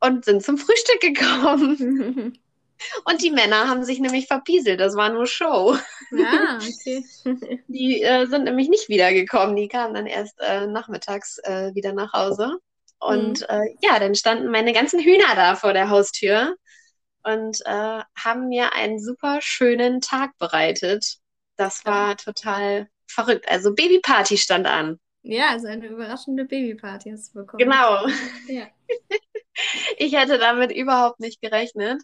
[0.00, 2.38] und sind zum Frühstück gekommen.
[3.06, 5.76] Und die Männer haben sich nämlich verpieselt, das war nur Show.
[6.10, 7.02] Ja, okay.
[7.68, 12.12] Die äh, sind nämlich nicht wiedergekommen, die kamen dann erst äh, nachmittags äh, wieder nach
[12.12, 12.58] Hause.
[12.98, 13.46] Und mhm.
[13.48, 16.56] Äh, ja, dann standen meine ganzen Hühner da vor der Haustür
[17.22, 21.16] und äh, haben mir einen super schönen Tag bereitet.
[21.56, 22.14] Das war ja.
[22.14, 23.48] total verrückt.
[23.48, 24.98] Also Babyparty stand an.
[25.22, 27.58] Ja, also eine überraschende Babyparty hast du bekommen.
[27.58, 28.06] Genau.
[28.46, 28.66] Ja.
[29.98, 32.02] ich hätte damit überhaupt nicht gerechnet.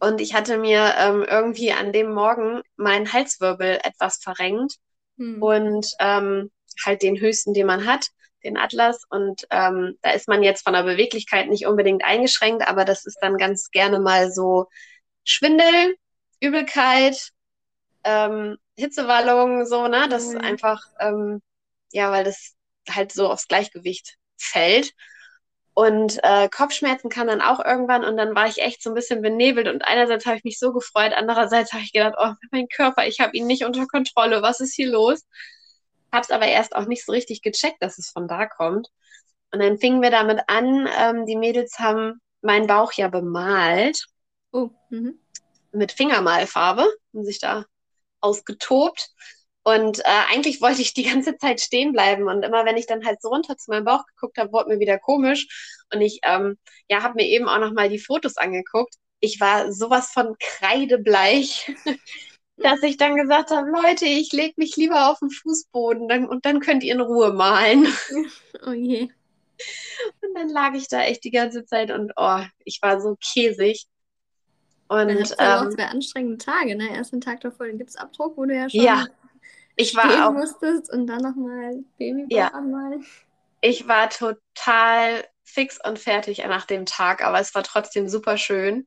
[0.00, 4.76] Und ich hatte mir ähm, irgendwie an dem Morgen meinen Halswirbel etwas verrenkt
[5.16, 5.42] hm.
[5.42, 6.50] und ähm,
[6.84, 8.08] halt den höchsten, den man hat
[8.44, 9.02] den Atlas.
[9.08, 13.18] Und ähm, da ist man jetzt von der Beweglichkeit nicht unbedingt eingeschränkt, aber das ist
[13.20, 14.66] dann ganz gerne mal so
[15.24, 15.96] Schwindel,
[16.40, 17.30] Übelkeit,
[18.04, 20.08] ähm, Hitzewallung, so, ne?
[20.08, 20.40] Das ist mhm.
[20.40, 21.42] einfach, ähm,
[21.92, 22.54] ja, weil das
[22.90, 24.92] halt so aufs Gleichgewicht fällt.
[25.74, 29.22] Und äh, Kopfschmerzen kam dann auch irgendwann und dann war ich echt so ein bisschen
[29.22, 33.06] benebelt und einerseits habe ich mich so gefreut, andererseits habe ich gedacht, oh, mein Körper,
[33.08, 35.24] ich habe ihn nicht unter Kontrolle, was ist hier los?
[36.14, 38.88] Habe es aber erst auch nicht so richtig gecheckt, dass es von da kommt.
[39.52, 44.06] Und dann fingen wir damit an, ähm, die Mädels haben meinen Bauch ja bemalt.
[44.52, 45.18] Oh, mhm.
[45.72, 47.64] Mit Fingermalfarbe, haben sich da
[48.20, 49.10] ausgetobt.
[49.64, 52.28] Und äh, eigentlich wollte ich die ganze Zeit stehen bleiben.
[52.28, 54.78] Und immer wenn ich dann halt so runter zu meinem Bauch geguckt habe, wurde mir
[54.78, 55.82] wieder komisch.
[55.92, 58.94] Und ich ähm, ja, habe mir eben auch nochmal die Fotos angeguckt.
[59.20, 61.72] Ich war sowas von kreidebleich.
[62.56, 66.44] dass ich dann gesagt habe, Leute, ich lege mich lieber auf den Fußboden dann, und
[66.46, 67.86] dann könnt ihr in Ruhe malen.
[68.66, 69.10] Oh je.
[70.22, 73.86] Und dann lag ich da echt die ganze Zeit und oh, ich war so käsig.
[74.88, 76.88] Und dann hast du ähm, auch zwei anstrengende Tage, ne?
[76.94, 79.06] Erst den Tag davor den Gipsabdruck, wo du ja schon ja,
[79.76, 83.04] ich war auch, musstest und dann nochmal Babybauch ja, anmalen.
[83.60, 88.86] Ich war total fix und fertig nach dem Tag, aber es war trotzdem super schön.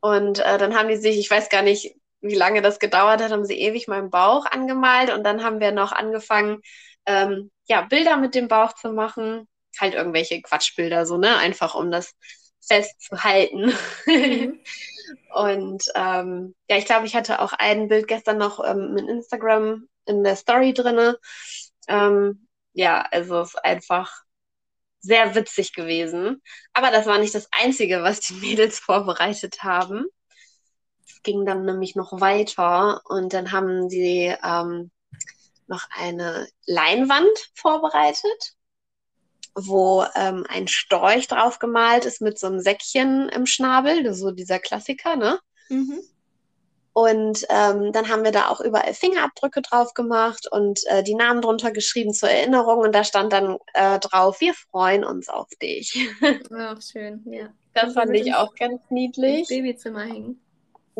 [0.00, 3.32] Und äh, dann haben die sich, ich weiß gar nicht, wie lange das gedauert hat,
[3.32, 6.60] haben sie ewig meinen Bauch angemalt und dann haben wir noch angefangen,
[7.06, 9.48] ähm, ja, Bilder mit dem Bauch zu machen.
[9.78, 11.36] Halt irgendwelche Quatschbilder, so, ne?
[11.36, 12.14] Einfach um das
[12.60, 13.72] festzuhalten.
[14.06, 14.60] Mhm.
[15.34, 19.88] und ähm, ja, ich glaube, ich hatte auch ein Bild gestern noch ähm, in Instagram
[20.06, 21.18] in der Story drinne.
[21.88, 24.22] Ähm, ja, also es ist einfach
[25.00, 26.42] sehr witzig gewesen.
[26.72, 30.06] Aber das war nicht das Einzige, was die Mädels vorbereitet haben
[31.22, 34.90] ging dann nämlich noch weiter und dann haben sie ähm,
[35.66, 38.54] noch eine Leinwand vorbereitet,
[39.54, 44.58] wo ähm, ein Storch drauf gemalt ist mit so einem Säckchen im Schnabel, so dieser
[44.58, 45.38] Klassiker, ne?
[45.68, 46.00] Mhm.
[46.92, 51.40] Und ähm, dann haben wir da auch überall Fingerabdrücke drauf gemacht und äh, die Namen
[51.40, 52.80] drunter geschrieben zur Erinnerung.
[52.80, 56.08] Und da stand dann äh, drauf, wir freuen uns auf dich.
[56.52, 57.52] Ach, schön, ja.
[57.74, 59.46] Das fand ich auch ganz niedlich.
[59.48, 60.40] Babyzimmer hängen.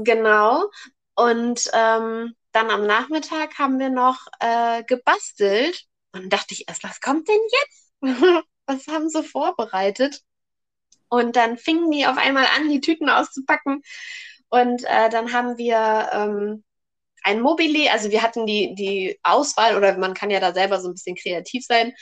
[0.04, 0.70] Genau.
[1.14, 5.84] Und ähm, dann am Nachmittag haben wir noch äh, gebastelt.
[6.12, 7.92] Und dann dachte ich erst, was kommt denn jetzt?
[8.66, 10.22] was haben sie vorbereitet?
[11.08, 13.82] Und dann fingen die auf einmal an, die Tüten auszupacken.
[14.48, 16.64] Und äh, dann haben wir ähm,
[17.22, 20.88] ein Mobili, also wir hatten die, die Auswahl, oder man kann ja da selber so
[20.88, 21.92] ein bisschen kreativ sein,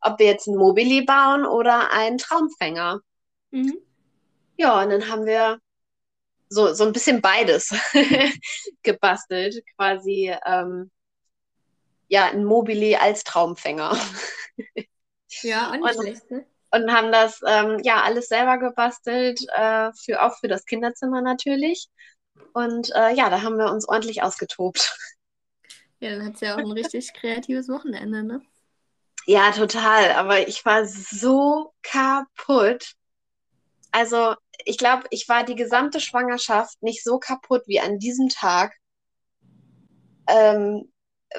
[0.00, 3.00] ob wir jetzt ein Mobili bauen oder einen Traumfänger.
[3.50, 3.76] Mhm.
[4.56, 5.58] Ja, und dann haben wir
[6.52, 7.74] so, so ein bisschen beides
[8.82, 10.90] gebastelt, quasi ähm,
[12.08, 13.96] ja, ein Mobili als Traumfänger.
[15.42, 16.46] ja, auch nicht schlecht, ne?
[16.74, 21.88] Und haben das ähm, ja alles selber gebastelt, äh, für, auch für das Kinderzimmer natürlich.
[22.54, 24.96] Und äh, ja, da haben wir uns ordentlich ausgetobt.
[26.00, 28.42] Ja, dann hat es ja auch ein richtig kreatives Wochenende, ne?
[29.26, 30.12] Ja, total.
[30.12, 32.92] Aber ich war so kaputt.
[33.90, 34.34] Also
[34.64, 38.74] ich glaube, ich war die gesamte Schwangerschaft nicht so kaputt wie an diesem Tag.
[40.28, 40.92] Ähm,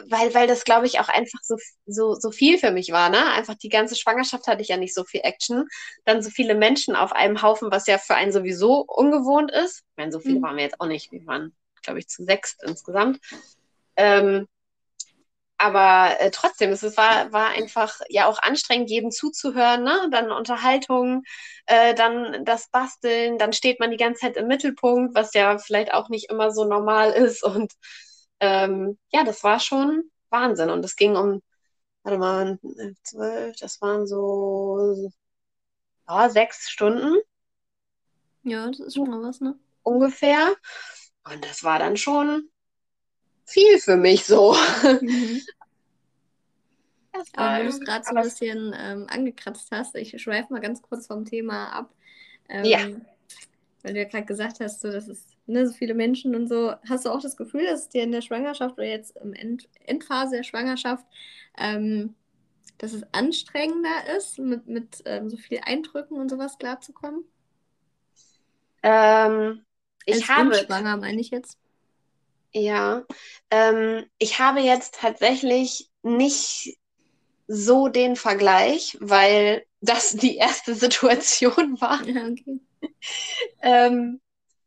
[0.07, 3.31] weil, weil das, glaube ich, auch einfach so, so, so viel für mich war, ne?
[3.33, 5.67] Einfach die ganze Schwangerschaft hatte ich ja nicht so viel Action.
[6.05, 9.83] Dann so viele Menschen auf einem Haufen, was ja für einen sowieso ungewohnt ist.
[9.91, 10.43] Ich meine, so viele mhm.
[10.43, 11.11] waren wir jetzt auch nicht.
[11.11, 13.19] Wir waren, glaube ich, zu sechs insgesamt.
[13.95, 14.47] Ähm,
[15.63, 20.09] aber äh, trotzdem, es war, war einfach ja auch anstrengend, jedem zuzuhören, ne?
[20.11, 21.23] Dann Unterhaltung,
[21.67, 25.93] äh, dann das Basteln, dann steht man die ganze Zeit im Mittelpunkt, was ja vielleicht
[25.93, 27.43] auch nicht immer so normal ist.
[27.43, 27.71] Und
[28.41, 30.69] ähm, ja, das war schon Wahnsinn.
[30.69, 31.41] Und es ging um,
[32.03, 32.59] warte mal,
[33.03, 35.11] zwölf, das waren so
[36.09, 37.15] ja, sechs Stunden.
[38.43, 39.57] Ja, das ist schon mal was, ne?
[39.83, 40.55] Ungefähr.
[41.23, 42.49] Und das war dann schon
[43.45, 44.55] viel für mich so.
[45.01, 45.41] Mhm.
[47.35, 50.81] Aber wenn du es gerade so ein bisschen ähm, angekratzt hast, ich schweife mal ganz
[50.81, 51.93] kurz vom Thema ab.
[52.49, 52.79] Ähm, ja.
[53.83, 56.73] Weil du ja gerade gesagt hast, so, dass es ne, so viele Menschen und so.
[56.87, 59.69] Hast du auch das Gefühl, dass es dir in der Schwangerschaft oder jetzt im End
[59.85, 61.05] Endphase der Schwangerschaft,
[61.57, 62.15] ähm,
[62.77, 67.25] dass es anstrengender ist, mit, mit ähm, so viel Eindrücken und sowas klarzukommen?
[68.81, 69.63] Ähm,
[70.05, 70.55] ich Als habe.
[70.55, 71.57] Schwanger meine ich jetzt.
[72.53, 73.03] Ja,
[73.49, 76.77] ähm, ich habe jetzt tatsächlich nicht
[77.47, 82.03] so den Vergleich, weil das die erste Situation war.
[82.05, 82.59] Ja, okay.
[83.61, 84.21] ähm,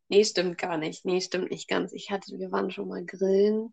[0.09, 1.05] nee, stimmt gar nicht.
[1.05, 1.93] Nee, stimmt nicht ganz.
[1.93, 3.73] Ich hatte, wir waren schon mal grillen.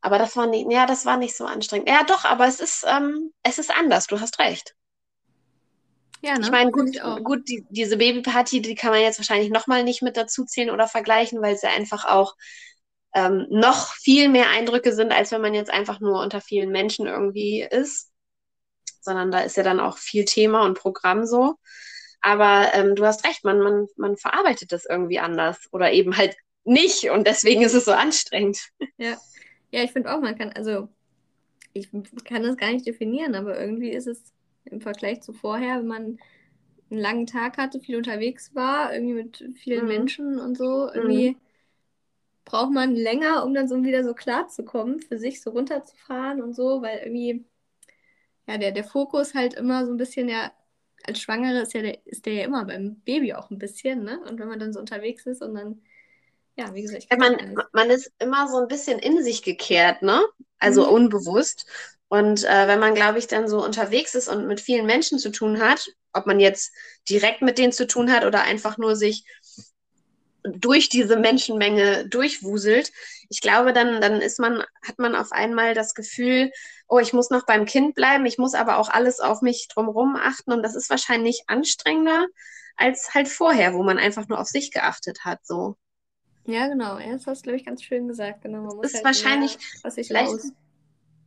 [0.00, 1.88] Aber das war nicht, ja, das war nicht so anstrengend.
[1.88, 4.76] Ja, doch, aber es ist, ähm, es ist anders, du hast recht.
[6.22, 6.40] Ja, ne?
[6.42, 10.02] Ich meine, gut, ich gut die, diese Babyparty, die kann man jetzt wahrscheinlich nochmal nicht
[10.02, 12.34] mit dazu zählen oder vergleichen, weil sie einfach auch
[13.14, 17.06] ähm, noch viel mehr Eindrücke sind, als wenn man jetzt einfach nur unter vielen Menschen
[17.06, 18.10] irgendwie ist.
[19.00, 21.56] Sondern da ist ja dann auch viel Thema und Programm so.
[22.20, 26.36] Aber ähm, du hast recht, man, man, man verarbeitet das irgendwie anders oder eben halt
[26.64, 28.58] nicht und deswegen ist es so anstrengend.
[28.98, 29.16] Ja,
[29.70, 30.88] ja ich finde auch, man kann, also
[31.72, 31.88] ich
[32.24, 34.22] kann das gar nicht definieren, aber irgendwie ist es
[34.64, 36.18] im Vergleich zu vorher, wenn man
[36.90, 39.88] einen langen Tag hatte, viel unterwegs war, irgendwie mit vielen mhm.
[39.88, 41.30] Menschen und so, irgendwie.
[41.30, 41.47] Mhm
[42.48, 46.42] braucht man länger, um dann so wieder so klar zu kommen, für sich so runterzufahren
[46.42, 47.44] und so, weil irgendwie,
[48.46, 50.50] ja, der, der Fokus halt immer so ein bisschen, ja,
[51.04, 54.18] als Schwangere ist, ja der, ist der ja immer beim Baby auch ein bisschen, ne?
[54.28, 55.82] Und wenn man dann so unterwegs ist und dann,
[56.56, 57.36] ja, wie gesagt, man,
[57.72, 60.22] man ist immer so ein bisschen in sich gekehrt, ne?
[60.58, 60.92] Also mhm.
[60.94, 61.66] unbewusst.
[62.08, 65.30] Und äh, wenn man, glaube ich, dann so unterwegs ist und mit vielen Menschen zu
[65.30, 66.72] tun hat, ob man jetzt
[67.10, 69.24] direkt mit denen zu tun hat oder einfach nur sich
[70.56, 72.92] durch diese Menschenmenge durchwuselt.
[73.28, 76.50] Ich glaube, dann, dann ist man, hat man auf einmal das Gefühl,
[76.88, 80.16] oh, ich muss noch beim Kind bleiben, ich muss aber auch alles auf mich drumherum
[80.16, 82.26] achten und das ist wahrscheinlich anstrengender
[82.76, 85.76] als halt vorher, wo man einfach nur auf sich geachtet hat, so.
[86.46, 86.98] Ja, genau.
[86.98, 88.42] Ja, das hast du, glaube ich, ganz schön gesagt.
[88.42, 90.52] Genau, man muss ist halt wahrscheinlich, mehr, vielleicht, raus.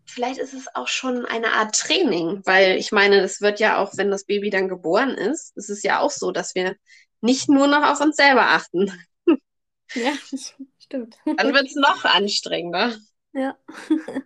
[0.06, 3.92] vielleicht ist es auch schon eine Art Training, weil ich meine, das wird ja auch,
[3.98, 6.76] wenn das Baby dann geboren ist, ist es ja auch so, dass wir
[7.20, 8.92] nicht nur noch auf uns selber achten.
[9.96, 10.14] Ja,
[10.80, 11.18] stimmt.
[11.26, 12.98] Dann wird es noch anstrengender.
[13.34, 13.58] Ja.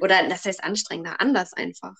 [0.00, 1.94] Oder das heißt anstrengender, anders einfach.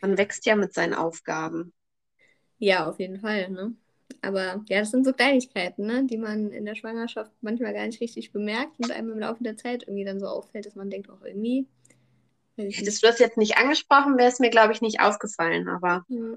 [0.00, 1.72] Man wächst ja mit seinen Aufgaben.
[2.58, 3.74] Ja, auf jeden Fall, ne?
[4.22, 6.04] Aber ja, das sind so Kleinigkeiten, ne?
[6.04, 9.56] die man in der Schwangerschaft manchmal gar nicht richtig bemerkt und einem im Laufe der
[9.56, 11.66] Zeit irgendwie dann so auffällt, dass man denkt, auch irgendwie.
[12.56, 16.04] Hättest du das jetzt nicht angesprochen, wäre es mir, glaube ich, nicht aufgefallen, aber.
[16.08, 16.36] Ja.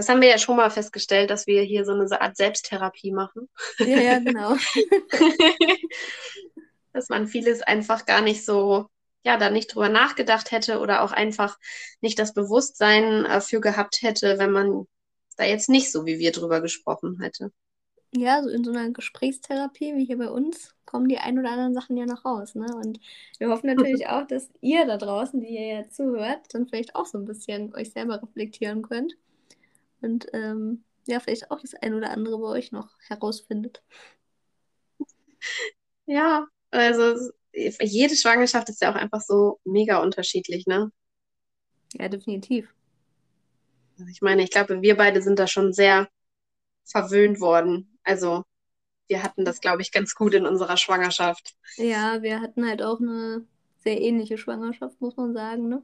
[0.00, 3.50] Das haben wir ja schon mal festgestellt, dass wir hier so eine Art Selbsttherapie machen.
[3.80, 4.56] Ja, ja, genau.
[6.94, 8.86] dass man vieles einfach gar nicht so,
[9.26, 11.58] ja, da nicht drüber nachgedacht hätte oder auch einfach
[12.00, 14.86] nicht das Bewusstsein dafür gehabt hätte, wenn man
[15.36, 17.52] da jetzt nicht so wie wir drüber gesprochen hätte.
[18.16, 21.74] Ja, so in so einer Gesprächstherapie wie hier bei uns kommen die ein oder anderen
[21.74, 22.54] Sachen ja noch raus.
[22.54, 22.74] Ne?
[22.74, 23.00] Und
[23.36, 27.04] wir hoffen natürlich auch, dass ihr da draußen, die ihr ja zuhört, dann vielleicht auch
[27.04, 29.14] so ein bisschen euch selber reflektieren könnt
[30.02, 33.82] und ähm, ja, vielleicht auch das ein oder andere bei euch noch herausfindet.
[36.06, 40.90] Ja, also jede Schwangerschaft ist ja auch einfach so mega unterschiedlich, ne?
[41.94, 42.74] Ja, definitiv.
[43.98, 46.08] Also ich meine, ich glaube, wir beide sind da schon sehr
[46.84, 47.98] verwöhnt worden.
[48.04, 48.44] Also
[49.08, 51.54] wir hatten das, glaube ich, ganz gut in unserer Schwangerschaft.
[51.76, 53.44] Ja, wir hatten halt auch eine
[53.78, 55.82] sehr ähnliche Schwangerschaft, muss man sagen, ne?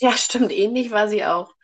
[0.00, 1.54] Ja, stimmt, ähnlich war sie auch.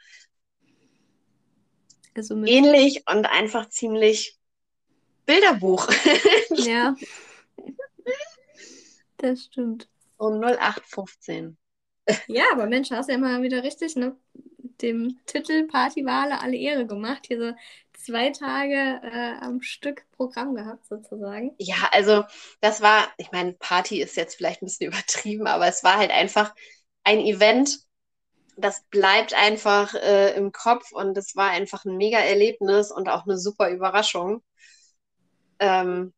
[2.15, 4.39] Also ähnlich und einfach ziemlich
[5.27, 5.89] Bilderbuch.
[6.51, 6.95] ja.
[9.17, 9.89] Das stimmt.
[10.17, 11.57] Um 0815.
[12.29, 14.17] Ja, aber Mensch, hast ja immer wieder richtig, ne?
[14.83, 17.27] dem Titel Partywale alle Ehre gemacht.
[17.27, 17.57] Hier so
[17.95, 21.55] zwei Tage äh, am Stück Programm gehabt, sozusagen.
[21.59, 22.25] Ja, also
[22.61, 26.11] das war, ich meine, Party ist jetzt vielleicht ein bisschen übertrieben, aber es war halt
[26.11, 26.55] einfach
[27.05, 27.79] ein Event,
[28.57, 33.25] das bleibt einfach äh, im Kopf und es war einfach ein mega Erlebnis und auch
[33.27, 34.43] eine super Überraschung.
[35.59, 36.13] Ähm,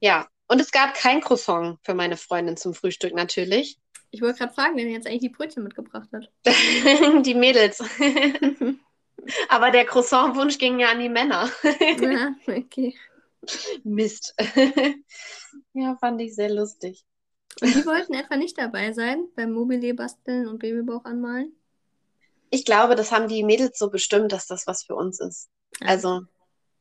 [0.00, 3.78] ja, und es gab kein Croissant für meine Freundin zum Frühstück natürlich.
[4.10, 6.30] Ich wollte gerade fragen, wer jetzt eigentlich die Brötchen mitgebracht hat.
[7.26, 7.82] die Mädels.
[9.48, 11.50] Aber der Croissant-Wunsch ging ja an die Männer.
[11.62, 12.94] ja, okay.
[13.84, 14.34] Mist.
[15.72, 17.04] ja, fand ich sehr lustig.
[17.60, 21.52] Und die wollten etwa nicht dabei sein beim Mobile basteln und Babybauch anmalen?
[22.50, 25.48] Ich glaube, das haben die Mädels so bestimmt, dass das was für uns ist.
[25.80, 25.88] Ja.
[25.88, 26.22] Also,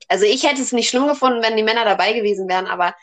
[0.07, 2.95] also ich hätte es nicht schlimm gefunden, wenn die Männer dabei gewesen wären, aber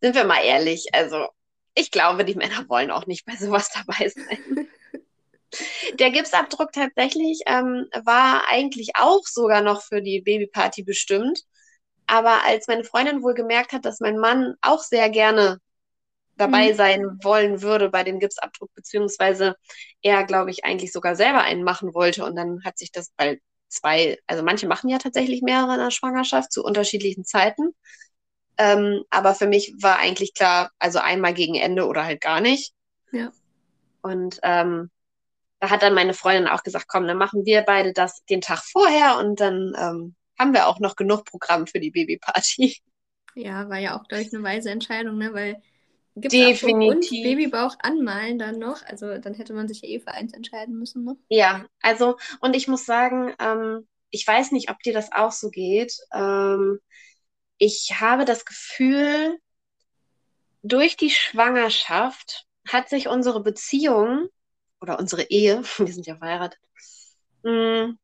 [0.00, 1.28] sind wir mal ehrlich, also
[1.74, 4.68] ich glaube, die Männer wollen auch nicht bei sowas dabei sein.
[6.00, 11.42] Der Gipsabdruck tatsächlich ähm, war eigentlich auch sogar noch für die Babyparty bestimmt.
[12.06, 15.60] Aber als meine Freundin wohl gemerkt hat, dass mein Mann auch sehr gerne
[16.36, 16.76] dabei mhm.
[16.76, 19.56] sein wollen würde bei dem Gipsabdruck, beziehungsweise
[20.02, 22.24] er, glaube ich, eigentlich sogar selber einen machen wollte.
[22.24, 25.90] Und dann hat sich das, weil zwei, also manche machen ja tatsächlich mehrere in der
[25.90, 27.74] Schwangerschaft zu unterschiedlichen Zeiten.
[28.56, 32.72] Ähm, aber für mich war eigentlich klar, also einmal gegen Ende oder halt gar nicht.
[33.10, 33.32] Ja.
[34.02, 34.90] Und ähm,
[35.60, 38.62] da hat dann meine Freundin auch gesagt, komm, dann machen wir beide das den Tag
[38.64, 42.76] vorher und dann ähm, haben wir auch noch genug Programm für die Babyparty.
[43.34, 45.32] Ja, war ja auch, glaube ich, eine weise Entscheidung, ne?
[45.32, 45.60] Weil
[46.16, 46.94] Gibt's Definitiv.
[46.94, 48.84] Und Babybauch anmalen dann noch.
[48.86, 51.04] Also dann hätte man sich ja eh für eins entscheiden müssen.
[51.04, 51.16] Ne?
[51.28, 55.50] Ja, also und ich muss sagen, ähm, ich weiß nicht, ob dir das auch so
[55.50, 55.92] geht.
[56.12, 56.78] Ähm,
[57.58, 59.38] ich habe das Gefühl,
[60.62, 64.28] durch die Schwangerschaft hat sich unsere Beziehung
[64.80, 66.60] oder unsere Ehe, wir sind ja verheiratet,
[67.42, 67.98] mh, mm,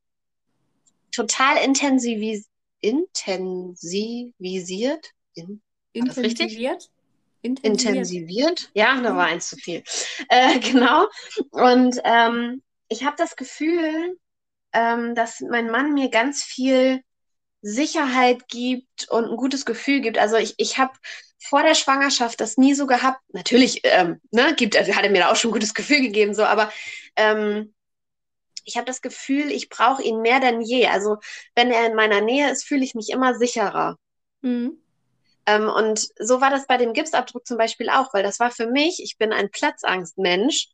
[1.12, 2.49] total intensivis
[2.81, 5.12] intensivisiert.
[5.35, 6.90] In, intensiviert?
[7.42, 7.96] Intensiviert.
[7.96, 8.70] intensiviert.
[8.74, 9.83] Ja, da war eins zu viel.
[10.29, 11.09] Äh, genau.
[11.50, 14.18] Und ähm, ich habe das Gefühl,
[14.72, 17.03] ähm, dass mein Mann mir ganz viel
[17.62, 20.18] Sicherheit gibt und ein gutes Gefühl gibt.
[20.18, 20.92] Also ich, ich habe
[21.42, 23.20] vor der Schwangerschaft das nie so gehabt.
[23.33, 26.35] Natürlich, ähm, ne, gibt, also hat er mir da auch schon ein gutes Gefühl gegeben,
[26.35, 26.70] so, aber
[27.16, 27.74] ähm,
[28.64, 30.87] ich habe das Gefühl, ich brauche ihn mehr denn je.
[30.87, 31.16] Also
[31.55, 33.96] wenn er in meiner Nähe ist, fühle ich mich immer sicherer.
[34.42, 34.79] Mhm.
[35.46, 38.66] Ähm, und so war das bei dem Gipsabdruck zum Beispiel auch, weil das war für
[38.66, 40.68] mich, ich bin ein Platzangstmensch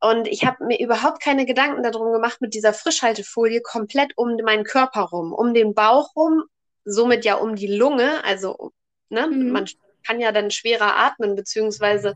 [0.00, 4.64] und ich habe mir überhaupt keine Gedanken darum gemacht, mit dieser Frischhaltefolie komplett um meinen
[4.64, 6.44] Körper rum, um den Bauch rum,
[6.84, 8.24] somit ja um die Lunge.
[8.24, 8.72] Also
[9.08, 9.50] ne, mhm.
[9.50, 9.66] man
[10.06, 12.14] kann ja dann schwerer atmen, beziehungsweise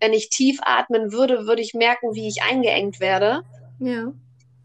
[0.00, 3.42] wenn ich tief atmen würde, würde ich merken, wie ich eingeengt werde.
[3.78, 4.12] Ja.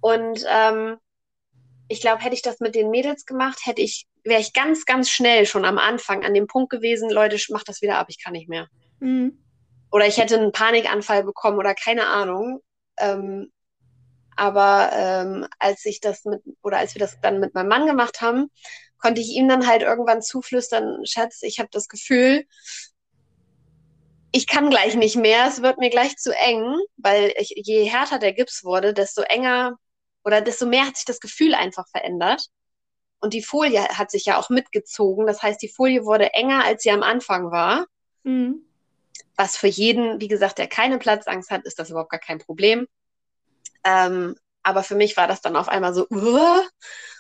[0.02, 0.98] Und ähm,
[1.88, 5.10] ich glaube, hätte ich das mit den Mädels gemacht, hätte ich, wäre ich ganz, ganz
[5.10, 8.34] schnell schon am Anfang an dem Punkt gewesen, Leute, mach das wieder ab, ich kann
[8.34, 8.68] nicht mehr.
[9.00, 9.44] Mhm.
[9.92, 12.62] Oder ich hätte einen Panikanfall bekommen oder keine Ahnung.
[12.98, 13.52] Ähm,
[14.36, 18.22] aber ähm, als ich das mit, oder als wir das dann mit meinem Mann gemacht
[18.22, 18.50] haben,
[18.98, 22.46] konnte ich ihm dann halt irgendwann zuflüstern, Schatz, ich habe das Gefühl,
[24.32, 28.18] ich kann gleich nicht mehr, es wird mir gleich zu eng, weil ich, je härter
[28.18, 29.78] der Gips wurde, desto enger
[30.24, 32.48] oder desto mehr hat sich das Gefühl einfach verändert.
[33.24, 35.26] Und die Folie hat sich ja auch mitgezogen.
[35.26, 37.86] Das heißt, die Folie wurde enger, als sie am Anfang war.
[38.24, 38.66] Mhm.
[39.38, 42.86] Was für jeden, wie gesagt, der keine Platzangst hat, ist das überhaupt gar kein Problem.
[43.86, 46.64] Ähm, aber für mich war das dann auf einmal so, uh,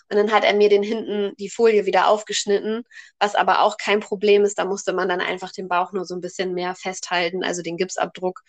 [0.09, 2.83] und dann hat er mir den hinten die Folie wieder aufgeschnitten,
[3.17, 4.59] was aber auch kein Problem ist.
[4.59, 7.77] Da musste man dann einfach den Bauch nur so ein bisschen mehr festhalten, also den
[7.77, 8.41] Gipsabdruck,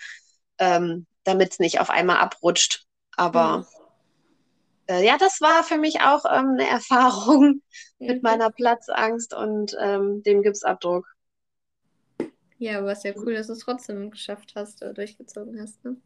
[0.59, 2.83] ähm, damit es nicht auf einmal abrutscht.
[3.17, 3.74] Aber mhm
[4.87, 7.63] äh, ja, das war für mich auch ähm, eine Erfahrung
[7.99, 11.07] mit meiner Platzangst und ähm, dem Gipsabdruck.
[12.59, 15.85] Ja, aber es ist ja cool, dass du es trotzdem geschafft hast oder durchgezogen hast.
[15.85, 15.97] Ne?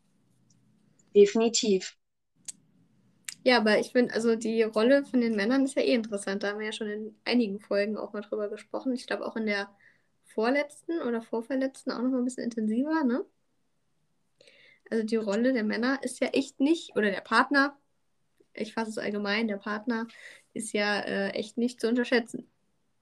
[1.15, 1.97] Definitiv.
[3.45, 6.43] Ja, aber ich finde, also die Rolle von den Männern ist ja eh interessant.
[6.43, 8.93] Da haben wir ja schon in einigen Folgen auch mal drüber gesprochen.
[8.95, 9.69] Ich glaube auch in der
[10.25, 13.25] vorletzten oder vorverletzten auch noch mal ein bisschen intensiver, ne?
[14.91, 17.77] Also die Rolle der Männer ist ja echt nicht, oder der Partner
[18.55, 20.07] ich fasse es allgemein, der Partner
[20.53, 22.51] ist ja äh, echt nicht zu unterschätzen.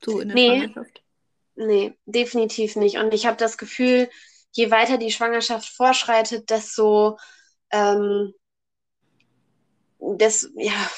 [0.04, 0.58] So in der nee.
[0.58, 1.02] Schwangerschaft.
[1.56, 2.98] Nee, definitiv nicht.
[2.98, 4.10] Und ich habe das Gefühl,
[4.52, 7.18] je weiter die Schwangerschaft vorschreitet, desto,
[7.70, 8.34] ähm,
[9.98, 10.90] des, ja,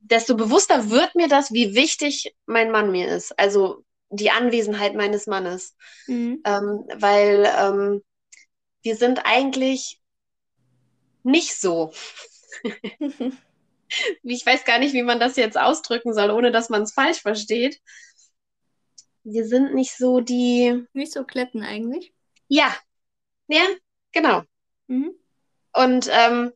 [0.00, 3.38] desto bewusster wird mir das, wie wichtig mein Mann mir ist.
[3.38, 5.76] Also die Anwesenheit meines Mannes.
[6.06, 6.42] Mhm.
[6.44, 8.02] Ähm, weil ähm,
[8.82, 10.00] wir sind eigentlich
[11.22, 11.92] nicht so.
[14.22, 17.20] ich weiß gar nicht, wie man das jetzt ausdrücken soll, ohne dass man es falsch
[17.20, 17.80] versteht.
[19.22, 20.86] Wir sind nicht so die.
[20.92, 22.12] Nicht so Kletten eigentlich?
[22.48, 22.74] Ja.
[23.48, 23.66] Ja,
[24.12, 24.42] genau.
[24.86, 25.12] Mhm.
[25.72, 26.52] Und ähm,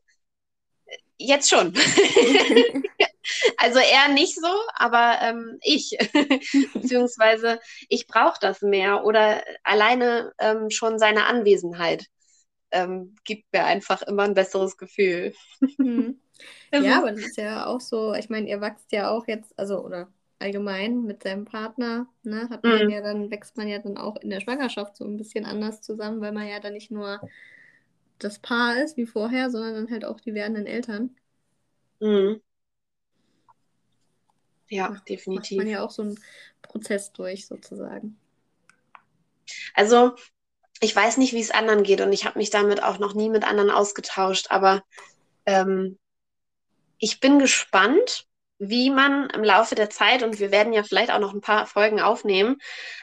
[1.17, 1.73] jetzt schon.
[3.57, 5.97] also er nicht so, aber ähm, ich.
[6.73, 7.59] Beziehungsweise
[7.89, 12.07] ich brauche das mehr oder alleine ähm, schon seine Anwesenheit
[12.71, 15.33] ähm, gibt mir einfach immer ein besseres Gefühl.
[15.77, 16.19] Mhm.
[16.71, 19.57] Also, ja, aber das ist ja auch so, ich meine, ihr wächst ja auch jetzt,
[19.57, 20.09] also oder
[20.39, 22.89] allgemein mit seinem Partner, ne, hat man mhm.
[22.89, 26.21] ja dann, wächst man ja dann auch in der Schwangerschaft so ein bisschen anders zusammen,
[26.21, 27.21] weil man ja dann nicht nur
[28.19, 31.15] das Paar ist wie vorher, sondern dann halt auch die werdenden Eltern.
[31.99, 32.41] Mhm.
[34.67, 35.57] Ja, macht, definitiv.
[35.57, 36.19] Macht man ja auch so einen
[36.61, 38.17] Prozess durch, sozusagen.
[39.73, 40.15] Also,
[40.81, 43.29] ich weiß nicht, wie es anderen geht und ich habe mich damit auch noch nie
[43.29, 44.83] mit anderen ausgetauscht, aber
[45.45, 45.97] ähm,
[46.99, 48.25] ich bin gespannt,
[48.57, 51.67] wie man im Laufe der Zeit, und wir werden ja vielleicht auch noch ein paar
[51.67, 52.57] Folgen aufnehmen,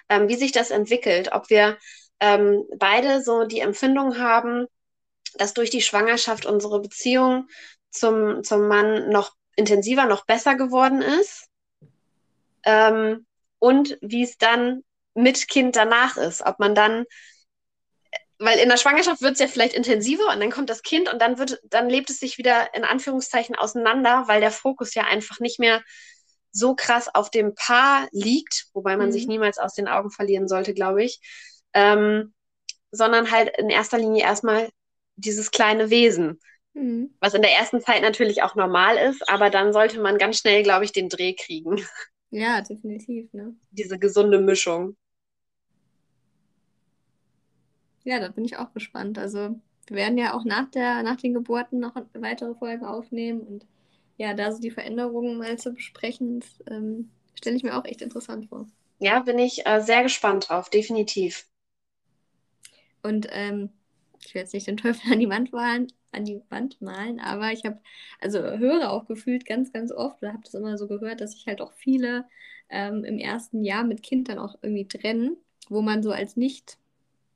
[0.09, 1.79] ähm, wie sich das entwickelt, ob wir
[2.21, 4.67] ähm, beide so die Empfindung haben,
[5.35, 7.49] dass durch die Schwangerschaft unsere Beziehung
[7.91, 11.49] zum, zum Mann noch intensiver, noch besser geworden ist.
[12.65, 13.27] Ähm,
[13.59, 14.83] und wie es dann
[15.15, 17.05] mit Kind danach ist, ob man dann
[18.43, 21.23] weil in der Schwangerschaft wird es ja vielleicht intensiver und dann kommt das Kind und
[21.23, 25.39] dann wird, dann lebt es sich wieder in Anführungszeichen auseinander, weil der Fokus ja einfach
[25.39, 25.83] nicht mehr
[26.51, 29.13] so krass auf dem Paar liegt, wobei man mhm.
[29.13, 31.21] sich niemals aus den Augen verlieren sollte, glaube ich,
[31.73, 32.35] ähm,
[32.91, 34.69] sondern halt in erster Linie erstmal
[35.17, 36.41] dieses kleine Wesen.
[36.75, 37.15] Mhm.
[37.21, 40.63] Was in der ersten Zeit natürlich auch normal ist, aber dann sollte man ganz schnell,
[40.63, 41.85] glaube ich, den Dreh kriegen.
[42.31, 43.33] Ja, definitiv.
[43.35, 43.55] Ne?
[43.71, 44.97] Diese gesunde Mischung.
[48.05, 49.19] Ja, da bin ich auch gespannt.
[49.19, 53.67] Also wir werden ja auch nach, der, nach den Geburten noch weitere Folgen aufnehmen und
[54.19, 58.47] ja, da so die Veränderungen mal zu besprechen, ähm, stelle ich mir auch echt interessant
[58.49, 58.67] vor.
[59.01, 61.47] Ja, bin ich äh, sehr gespannt drauf, definitiv.
[63.03, 63.71] Und ähm,
[64.25, 67.53] ich will jetzt nicht den Teufel an die Wand malen, an die Wand malen, aber
[67.53, 67.81] ich habe,
[68.21, 71.47] also höre auch gefühlt ganz, ganz oft, oder habe das immer so gehört, dass sich
[71.47, 72.27] halt auch viele
[72.69, 75.37] ähm, im ersten Jahr mit Kind dann auch irgendwie trennen,
[75.69, 76.79] wo man so als nicht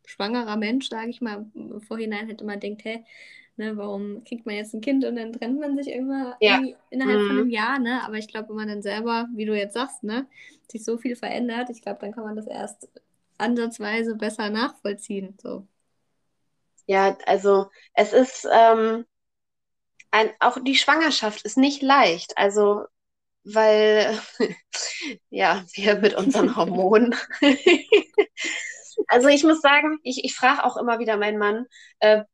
[0.06, 3.04] schwangerer Mensch, sage ich mal, im Vorhinein halt immer denkt, hä,
[3.56, 6.62] ne, warum kriegt man jetzt ein Kind und dann trennt man sich immer ja.
[6.90, 7.26] innerhalb mhm.
[7.26, 8.02] von einem Jahr, ne?
[8.04, 10.26] Aber ich glaube, wenn man dann selber, wie du jetzt sagst, ne,
[10.70, 12.88] sich so viel verändert, ich glaube, dann kann man das erst
[13.38, 15.36] ansatzweise besser nachvollziehen.
[15.42, 15.66] So.
[16.86, 19.04] Ja, also es ist ähm,
[20.10, 22.38] ein, auch die Schwangerschaft ist nicht leicht.
[22.38, 22.86] Also
[23.46, 24.18] weil
[25.30, 27.14] ja, wir mit unseren Hormonen
[29.08, 31.66] Also ich muss sagen, ich, ich frage auch immer wieder meinen Mann,
[32.00, 32.24] äh,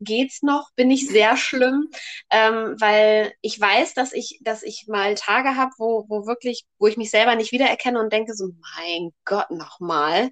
[0.00, 0.70] geht's noch?
[0.74, 1.88] Bin ich sehr schlimm?
[2.30, 6.86] Ähm, weil ich weiß, dass ich, dass ich mal Tage habe, wo, wo wirklich, wo
[6.86, 10.30] ich mich selber nicht wiedererkenne und denke so, mein Gott, nochmal.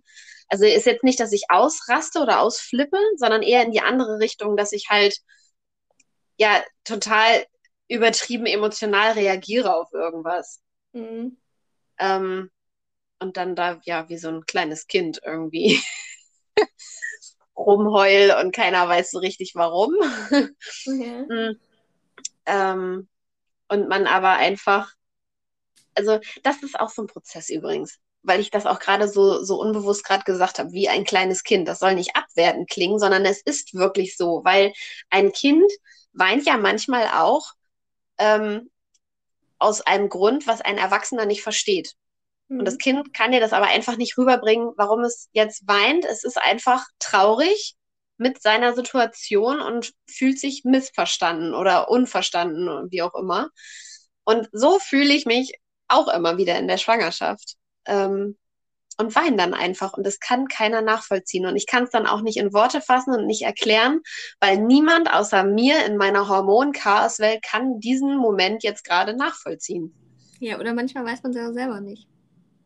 [0.48, 4.56] Also ist jetzt nicht, dass ich ausraste oder ausflippe, sondern eher in die andere Richtung,
[4.56, 5.18] dass ich halt
[6.38, 7.44] ja total
[7.88, 10.60] übertrieben emotional reagiere auf irgendwas.
[10.92, 11.36] Mhm.
[11.98, 12.50] Ähm,
[13.18, 15.82] und dann da ja wie so ein kleines Kind irgendwie
[17.56, 19.94] rumheul und keiner weiß so richtig warum.
[20.86, 21.56] Okay.
[22.46, 23.08] ähm,
[23.68, 24.92] und man aber einfach,
[25.94, 29.60] also das ist auch so ein Prozess übrigens, weil ich das auch gerade so, so
[29.60, 31.66] unbewusst gerade gesagt habe, wie ein kleines Kind.
[31.68, 34.72] Das soll nicht abwertend klingen, sondern es ist wirklich so, weil
[35.10, 35.70] ein Kind
[36.12, 37.52] weint ja manchmal auch
[38.18, 38.70] ähm,
[39.58, 41.94] aus einem Grund, was ein Erwachsener nicht versteht.
[42.48, 42.78] Und das mhm.
[42.78, 46.04] Kind kann dir das aber einfach nicht rüberbringen, warum es jetzt weint.
[46.04, 47.74] Es ist einfach traurig
[48.18, 53.50] mit seiner Situation und fühlt sich missverstanden oder unverstanden, wie auch immer.
[54.24, 55.52] Und so fühle ich mich
[55.88, 57.56] auch immer wieder in der Schwangerschaft.
[57.86, 58.36] Ähm,
[58.98, 59.92] und weine dann einfach.
[59.92, 61.46] Und das kann keiner nachvollziehen.
[61.46, 64.00] Und ich kann es dann auch nicht in Worte fassen und nicht erklären,
[64.40, 69.94] weil niemand außer mir in meiner Hormon-Chaos-Welt kann diesen Moment jetzt gerade nachvollziehen.
[70.40, 72.08] Ja, oder manchmal weiß man es ja selber nicht.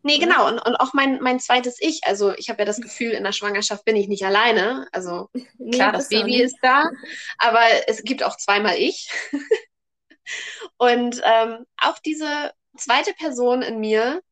[0.03, 0.49] Nee, genau.
[0.49, 2.01] Und, und auch mein, mein zweites Ich.
[2.05, 4.89] Also ich habe ja das Gefühl, in der Schwangerschaft bin ich nicht alleine.
[4.93, 5.29] Also
[5.73, 6.91] klar, nee, das Baby ist da,
[7.39, 9.11] aber es gibt auch zweimal ich.
[10.79, 14.23] und ähm, auch diese zweite Person in mir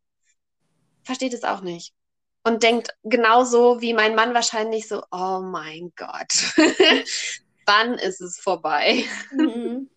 [1.05, 1.93] versteht es auch nicht.
[2.45, 6.33] Und denkt genauso wie mein Mann wahrscheinlich so, oh mein Gott,
[7.67, 9.05] wann ist es vorbei?
[9.33, 9.91] Mhm.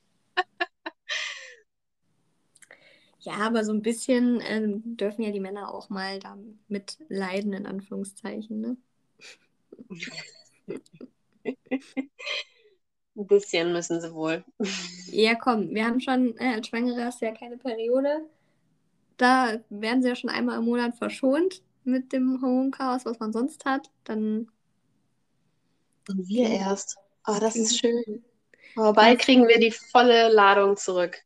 [3.22, 7.54] Ja, aber so ein bisschen ähm, dürfen ja die Männer auch mal da mit leiden,
[7.54, 8.78] in Anführungszeichen, ne?
[13.16, 14.44] Ein bisschen müssen sie wohl.
[15.12, 18.22] Ja, komm, wir haben schon, äh, als Schwangere hast du ja keine Periode.
[19.18, 23.66] Da werden sie ja schon einmal im Monat verschont mit dem Hormonchaos, was man sonst
[23.66, 23.92] hat.
[24.04, 24.50] Dann.
[26.10, 26.98] Und wir erst.
[27.28, 28.24] Oh, das ist schön.
[28.76, 31.24] Aber bald kriegen wir die volle Ladung zurück.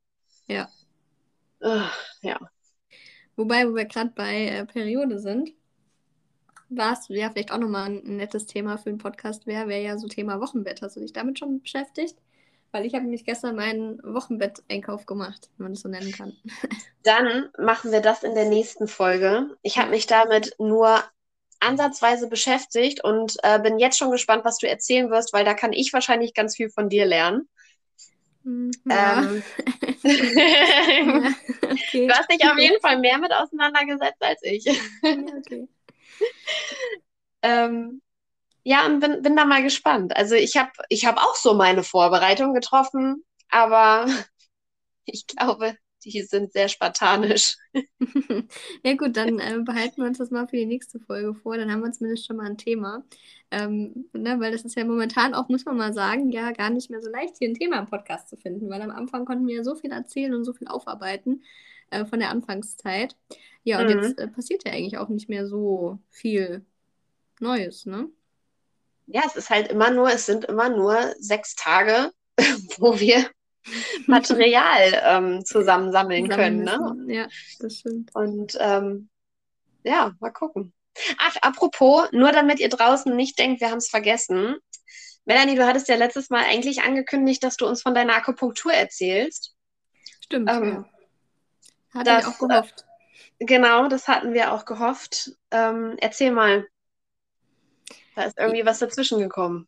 [0.48, 0.70] Ja.
[1.66, 1.90] Ugh,
[2.22, 2.40] ja.
[3.36, 5.52] Wobei, wo wir gerade bei äh, Periode sind,
[6.70, 10.08] was ja vielleicht auch nochmal ein nettes Thema für einen Podcast wäre, wäre ja so
[10.08, 10.82] Thema Wochenbett.
[10.84, 12.18] Hast du dich damit schon beschäftigt?
[12.72, 16.34] Weil ich habe nämlich gestern meinen Wochenbett-Einkauf gemacht, wenn man das so nennen kann.
[17.04, 19.56] Dann machen wir das in der nächsten Folge.
[19.64, 21.04] Ich habe mich damit nur
[21.60, 25.74] ansatzweise beschäftigt und äh, bin jetzt schon gespannt, was du erzählen wirst, weil da kann
[25.74, 27.48] ich wahrscheinlich ganz viel von dir lernen.
[28.46, 29.24] Hm, ja.
[29.24, 29.44] Ähm,
[30.04, 31.34] ja,
[31.64, 32.08] okay.
[32.08, 34.64] Du hast dich auf jeden Fall mehr mit auseinandergesetzt als ich.
[34.66, 34.74] Ja,
[35.38, 35.68] okay.
[37.42, 38.02] ähm,
[38.64, 40.16] ja, und bin, bin da mal gespannt.
[40.16, 44.06] Also ich habe ich hab auch so meine Vorbereitung getroffen, aber
[45.06, 45.76] ich glaube,
[46.06, 47.58] die sind sehr spartanisch.
[48.84, 51.58] ja gut, dann äh, behalten wir uns das mal für die nächste Folge vor.
[51.58, 53.04] Dann haben wir zumindest schon mal ein Thema.
[53.52, 56.90] Ähm, ne, weil das ist ja momentan auch, muss man mal sagen, ja gar nicht
[56.90, 58.70] mehr so leicht, hier ein Thema im Podcast zu finden.
[58.70, 61.44] Weil am Anfang konnten wir ja so viel erzählen und so viel aufarbeiten
[61.90, 63.16] äh, von der Anfangszeit.
[63.64, 64.04] Ja, und mhm.
[64.04, 66.66] jetzt äh, passiert ja eigentlich auch nicht mehr so viel
[67.40, 68.10] Neues, ne?
[69.08, 72.12] Ja, es ist halt immer nur, es sind immer nur sechs Tage,
[72.78, 73.30] wo wir
[74.08, 76.64] Material ähm, zusammensammeln können.
[76.64, 77.06] Ne?
[77.08, 77.28] Ja,
[77.60, 78.14] das stimmt.
[78.16, 79.10] Und ähm,
[79.84, 80.74] ja, mal gucken.
[81.18, 84.56] Ach, apropos, nur damit ihr draußen nicht denkt, wir haben es vergessen.
[85.26, 89.56] Melanie, du hattest ja letztes Mal eigentlich angekündigt, dass du uns von deiner Akupunktur erzählst.
[90.22, 90.86] Stimmt, ähm,
[91.94, 92.00] ja.
[92.00, 92.86] Hatte ich auch gehofft.
[93.40, 95.32] Äh, genau, das hatten wir auch gehofft.
[95.52, 96.68] Ähm, erzähl mal.
[98.16, 99.68] Da ist irgendwie was dazwischen gekommen.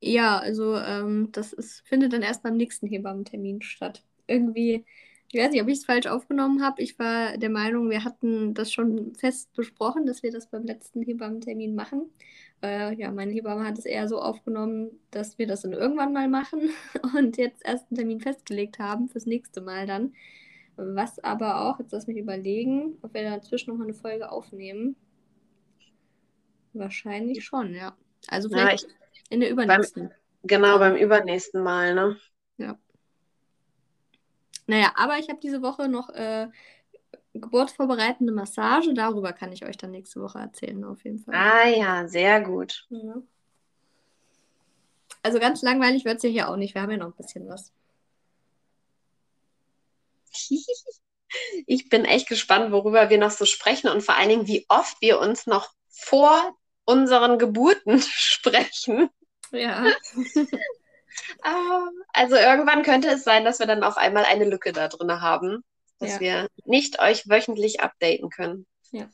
[0.00, 4.02] Ja, also ähm, das ist, findet dann erst beim nächsten Hebammentermin statt.
[4.26, 4.84] Irgendwie,
[5.32, 6.82] ich weiß nicht, ob ich es falsch aufgenommen habe.
[6.82, 11.02] Ich war der Meinung, wir hatten das schon fest besprochen, dass wir das beim letzten
[11.02, 12.10] Hebammentermin machen.
[12.62, 16.28] Äh, ja, meine Hebamme hat es eher so aufgenommen, dass wir das dann irgendwann mal
[16.28, 16.70] machen
[17.16, 20.14] und jetzt erst einen Termin festgelegt haben fürs nächste Mal dann.
[20.76, 24.94] Was aber auch, jetzt lass mich überlegen, ob wir dazwischen noch mal eine Folge aufnehmen.
[26.74, 27.96] Wahrscheinlich schon, ja.
[28.28, 30.08] Also vielleicht ja, in der übernächsten.
[30.08, 32.18] Beim, genau, beim übernächsten Mal, ne?
[32.56, 32.78] Ja.
[34.66, 36.48] Naja, aber ich habe diese Woche noch äh,
[37.34, 38.94] geburtsvorbereitende Massage.
[38.94, 41.34] Darüber kann ich euch dann nächste Woche erzählen, auf jeden Fall.
[41.34, 42.86] Ah ja, sehr gut.
[42.90, 43.22] Ja.
[45.22, 46.74] Also ganz langweilig wird es ja hier auch nicht.
[46.74, 47.72] Wir haben ja noch ein bisschen was.
[51.66, 54.96] Ich bin echt gespannt, worüber wir noch so sprechen und vor allen Dingen, wie oft
[55.02, 59.10] wir uns noch vor unseren Geburten sprechen.
[59.52, 59.86] Ja.
[61.42, 65.20] Ah, also irgendwann könnte es sein, dass wir dann auf einmal eine Lücke da drin
[65.22, 65.64] haben,
[65.98, 66.20] dass ja.
[66.20, 68.66] wir nicht euch wöchentlich updaten können.
[68.92, 69.08] Ja.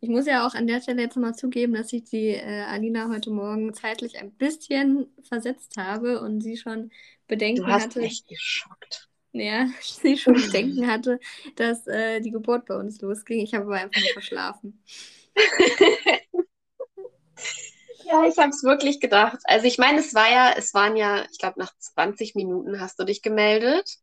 [0.00, 3.08] Ich muss ja auch an der Stelle jetzt mal zugeben, dass ich die äh, Alina
[3.08, 6.90] heute Morgen zeitlich ein bisschen versetzt habe und sie schon
[7.26, 8.02] Bedenken du hast hatte.
[8.02, 9.08] Echt geschockt.
[9.32, 11.20] Ja, sie schon Bedenken hatte,
[11.56, 13.40] dass äh, die Geburt bei uns losging.
[13.40, 14.82] Ich habe aber einfach nur verschlafen.
[18.04, 19.38] Ja, ich habe es wirklich gedacht.
[19.44, 22.98] Also ich meine, es war ja, es waren ja, ich glaube, nach 20 Minuten hast
[22.98, 23.98] du dich gemeldet.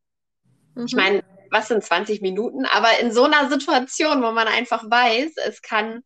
[0.75, 0.85] Mhm.
[0.85, 2.65] Ich meine, was sind 20 Minuten?
[2.65, 6.03] Aber in so einer Situation, wo man einfach weiß, es kann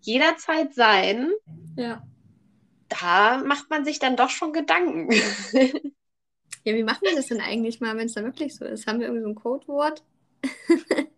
[0.00, 1.32] jederzeit sein,
[1.76, 2.02] ja.
[2.88, 5.10] da macht man sich dann doch schon Gedanken.
[6.64, 8.86] Ja, wie machen wir das denn eigentlich mal, wenn es dann wirklich so ist?
[8.86, 10.02] Haben wir irgendwie so ein Codewort?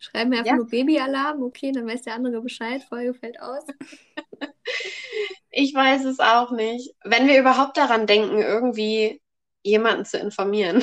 [0.00, 0.56] Schreiben wir einfach ja.
[0.56, 3.64] nur Babyalarm, okay, dann weiß der andere Bescheid, Folge fällt aus.
[5.56, 6.94] Ich weiß es auch nicht.
[7.04, 9.20] Wenn wir überhaupt daran denken, irgendwie
[9.62, 10.82] jemanden zu informieren.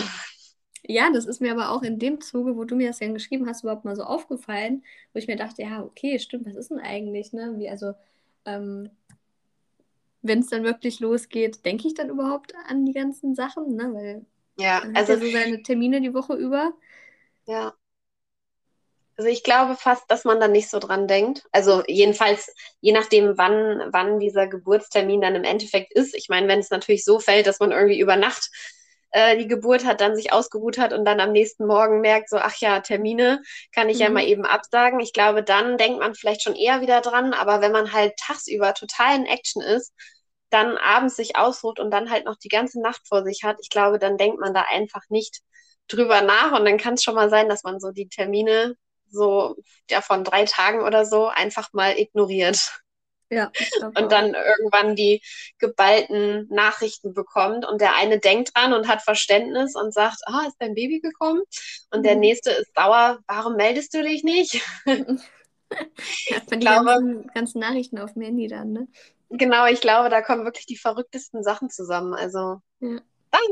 [0.83, 3.47] Ja, das ist mir aber auch in dem Zuge, wo du mir das ja geschrieben
[3.47, 4.83] hast, überhaupt mal so aufgefallen,
[5.13, 7.53] wo ich mir dachte, ja, okay, stimmt, was ist denn eigentlich, ne?
[7.57, 7.93] Wie, also,
[8.45, 8.89] ähm,
[10.21, 13.93] wenn es dann wirklich losgeht, denke ich dann überhaupt an die ganzen Sachen, ne?
[13.93, 14.25] Weil
[14.57, 16.73] ja, also ja so seine Termine die Woche über.
[17.45, 17.73] Ja.
[19.17, 21.43] Also ich glaube fast, dass man da nicht so dran denkt.
[21.51, 26.15] Also jedenfalls, je nachdem, wann, wann dieser Geburtstermin dann im Endeffekt ist.
[26.15, 28.49] Ich meine, wenn es natürlich so fällt, dass man irgendwie über Nacht
[29.11, 32.37] äh, die Geburt hat, dann sich ausgeruht hat und dann am nächsten Morgen merkt, so,
[32.37, 33.41] ach ja, Termine
[33.73, 34.01] kann ich mhm.
[34.01, 34.99] ja mal eben absagen.
[34.99, 37.33] Ich glaube, dann denkt man vielleicht schon eher wieder dran.
[37.33, 39.93] Aber wenn man halt tagsüber total in Action ist,
[40.49, 43.69] dann abends sich ausruht und dann halt noch die ganze Nacht vor sich hat, ich
[43.69, 45.39] glaube, dann denkt man da einfach nicht
[45.87, 48.75] drüber nach und dann kann es schon mal sein, dass man so die Termine
[49.11, 49.55] so
[49.89, 52.81] ja von drei Tagen oder so einfach mal ignoriert.
[53.31, 53.49] Ja.
[53.95, 55.21] Und dann irgendwann die
[55.57, 60.57] geballten Nachrichten bekommt und der eine denkt dran und hat Verständnis und sagt, ah, ist
[60.59, 61.41] dein Baby gekommen?
[61.91, 62.03] Und mhm.
[62.03, 64.61] der nächste ist sauer, warum meldest du dich nicht?
[64.85, 65.21] Man
[66.51, 68.87] die glaube, ganzen, ganzen, Nachrichten auf dem Handy dann, ne?
[69.29, 72.13] Genau, ich glaube, da kommen wirklich die verrücktesten Sachen zusammen.
[72.13, 72.99] Also, ja.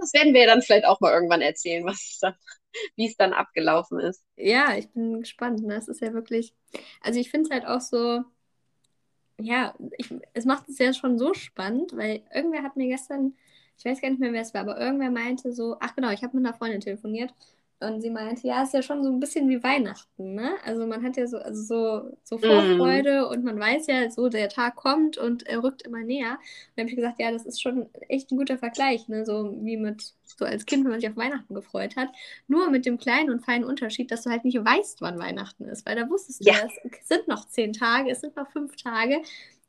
[0.01, 2.35] das werden wir dann vielleicht auch mal irgendwann erzählen, was dann,
[2.95, 4.25] wie es dann abgelaufen ist.
[4.35, 5.61] Ja, ich bin gespannt.
[5.63, 5.75] Ne?
[5.75, 6.53] Es ist ja wirklich,
[7.01, 8.23] also ich finde es halt auch so,
[9.39, 13.35] ja, ich, es macht es ja schon so spannend, weil irgendwer hat mir gestern,
[13.77, 16.23] ich weiß gar nicht mehr, wer es war, aber irgendwer meinte so, ach genau, ich
[16.23, 17.33] habe mit einer Freundin telefoniert
[17.81, 20.55] und sie meinte, ja, ist ja schon so ein bisschen wie Weihnachten, ne?
[20.65, 22.41] Also man hat ja so, also so, so mhm.
[22.41, 23.31] Vorfreude mm.
[23.31, 26.31] und man weiß ja, so der Tag kommt und er rückt immer näher.
[26.31, 26.39] Und
[26.75, 29.25] dann habe ich gesagt, ja, das ist schon echt ein guter Vergleich, ne?
[29.25, 32.09] So wie mit, so als Kind, wenn man sich auf Weihnachten gefreut hat.
[32.47, 35.85] Nur mit dem kleinen und feinen Unterschied, dass du halt nicht weißt, wann Weihnachten ist.
[35.85, 36.55] Weil da wusstest du, ja.
[36.65, 39.21] es sind noch zehn Tage, es sind noch fünf Tage.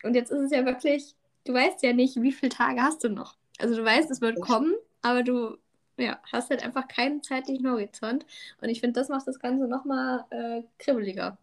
[0.02, 3.08] Und jetzt ist es ja wirklich, du weißt ja nicht, wie viele Tage hast du
[3.08, 3.36] noch.
[3.60, 5.58] Also du weißt, es wird kommen, aber du
[6.00, 8.26] ja, hast halt einfach keinen zeitlichen Horizont.
[8.60, 11.38] Und ich finde, das macht das Ganze nochmal äh, kribbeliger.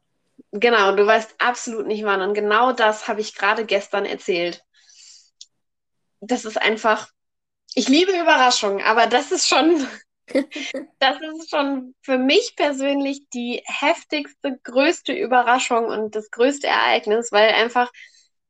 [0.51, 2.22] Genau, du weißt absolut nicht wann.
[2.22, 4.64] Und genau das habe ich gerade gestern erzählt.
[6.20, 7.10] Das ist einfach,
[7.76, 9.88] ich liebe Überraschungen, aber das ist schon,
[10.99, 17.51] das ist schon für mich persönlich die heftigste, größte Überraschung und das größte Ereignis, weil
[17.51, 17.91] einfach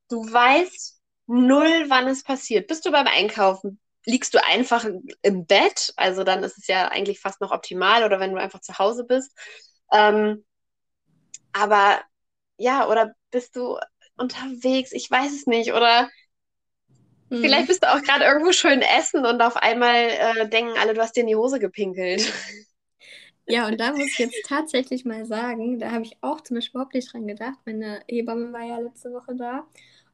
[0.10, 2.68] du weißt null, wann es passiert.
[2.68, 3.80] Bist du beim Einkaufen?
[4.08, 4.86] Liegst du einfach
[5.22, 8.62] im Bett, also dann ist es ja eigentlich fast noch optimal oder wenn du einfach
[8.62, 9.38] zu Hause bist.
[9.92, 10.46] Ähm,
[11.52, 12.02] aber
[12.58, 13.78] ja, oder bist du
[14.16, 16.10] unterwegs, ich weiß es nicht, oder
[17.30, 17.42] mhm.
[17.42, 21.02] vielleicht bist du auch gerade irgendwo schön essen und auf einmal äh, denken alle, du
[21.02, 22.32] hast dir in die Hose gepinkelt.
[23.50, 26.72] Ja, und da muss ich jetzt tatsächlich mal sagen, da habe ich auch zum Beispiel
[26.72, 27.58] überhaupt nicht dran gedacht.
[27.66, 29.66] Meine Hebamme war ja letzte Woche da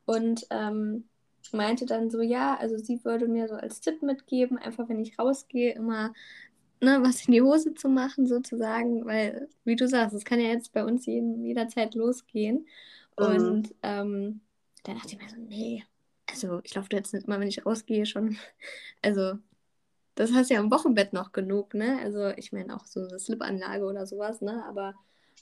[0.06, 1.10] und ähm,
[1.52, 5.20] meinte dann so, ja, also sie würde mir so als Tipp mitgeben, einfach wenn ich
[5.20, 6.14] rausgehe, immer
[6.82, 10.50] ne, was in die Hose zu machen, sozusagen, weil, wie du sagst, es kann ja
[10.50, 12.68] jetzt bei uns jeden, jederzeit losgehen.
[13.18, 13.26] Mhm.
[13.26, 14.42] Und ähm,
[14.84, 15.84] dann dachte ich mir so, nee,
[16.30, 18.38] also ich laufe jetzt nicht immer, wenn ich rausgehe, schon.
[19.02, 19.38] Also,
[20.16, 22.00] das hast du ja im Wochenbett noch genug, ne?
[22.02, 24.64] Also, ich meine auch so eine Slipanlage oder sowas, ne?
[24.66, 24.94] Aber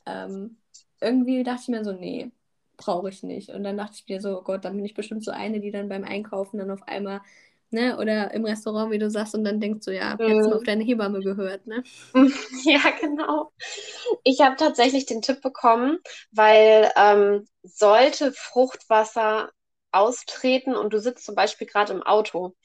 [0.05, 0.57] ähm,
[0.99, 2.31] irgendwie dachte ich mir so, nee,
[2.77, 3.49] brauche ich nicht.
[3.49, 5.71] Und dann dachte ich mir so, oh Gott, dann bin ich bestimmt so eine, die
[5.71, 7.21] dann beim Einkaufen dann auf einmal,
[7.69, 10.63] ne, oder im Restaurant, wie du sagst, und dann denkst du, ja, jetzt mal auf
[10.63, 11.83] deine Hebamme gehört, ne?
[12.63, 13.51] Ja, genau.
[14.23, 15.99] Ich habe tatsächlich den Tipp bekommen,
[16.31, 19.51] weil ähm, sollte Fruchtwasser
[19.91, 22.55] austreten und du sitzt zum Beispiel gerade im Auto,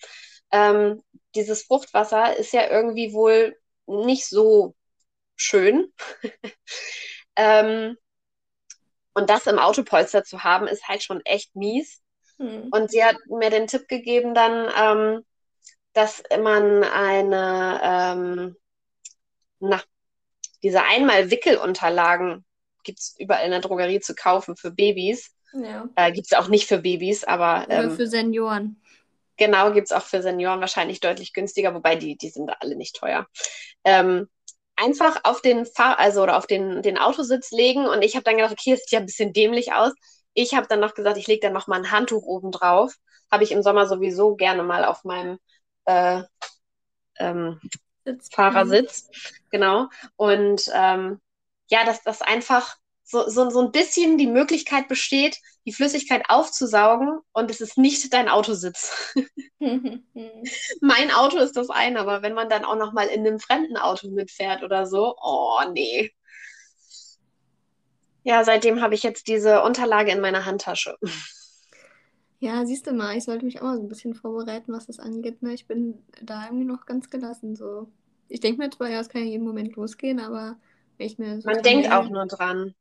[0.53, 1.03] ähm,
[1.35, 4.75] dieses Fruchtwasser ist ja irgendwie wohl nicht so
[5.37, 5.93] schön.
[7.37, 7.97] ähm,
[9.17, 12.03] und das im Autopolster zu haben, ist halt schon echt mies.
[12.37, 12.69] Mhm.
[12.71, 15.25] Und sie hat mir den Tipp gegeben dann, ähm,
[15.95, 18.57] dass man eine, ähm,
[19.59, 19.81] na,
[20.63, 22.45] diese Einmal-Wickelunterlagen
[22.85, 25.35] gibt es überall in der Drogerie zu kaufen für Babys.
[25.55, 25.89] Ja.
[25.97, 27.67] Äh, gibt es auch nicht für Babys, aber.
[27.71, 28.83] Ähm, für Senioren.
[29.39, 32.97] Genau, gibt es auch für Senioren wahrscheinlich deutlich günstiger, wobei die, die sind alle nicht
[32.97, 33.27] teuer.
[33.83, 34.29] Ähm,
[34.77, 38.37] einfach auf den Fahr also oder auf den, den Autositz legen und ich habe dann
[38.37, 39.93] gedacht, okay, das sieht ja ein bisschen dämlich aus.
[40.35, 42.95] Ich habe dann noch gesagt, ich lege dann noch mal ein Handtuch oben drauf.
[43.31, 45.39] Habe ich im Sommer sowieso gerne mal auf meinem
[45.87, 46.23] äh,
[47.19, 47.61] ähm,
[48.33, 49.09] Fahrersitz.
[49.51, 49.89] Genau.
[50.17, 51.21] Und ähm,
[51.69, 52.77] ja, dass das einfach
[53.09, 58.13] so, so, so ein bisschen die Möglichkeit besteht, die Flüssigkeit aufzusaugen und es ist nicht
[58.13, 59.15] dein Autositz.
[59.61, 63.77] mein Auto ist das eine, aber wenn man dann auch noch mal in einem fremden
[63.77, 66.11] Auto mitfährt oder so, oh nee.
[68.25, 70.97] Ja, seitdem habe ich jetzt diese Unterlage in meiner Handtasche.
[72.41, 74.99] Ja, siehst du mal, ich sollte mich auch mal so ein bisschen vorbereiten, was das
[74.99, 75.43] angeht.
[75.43, 75.55] Ne?
[75.55, 77.55] Ich bin da irgendwie noch ganz gelassen.
[77.55, 77.89] So.
[78.29, 80.57] Ich denke mir zwar, ja, es kann ja jeden Moment losgehen, aber
[80.99, 82.75] ich mir so Man denkt auch nur dran.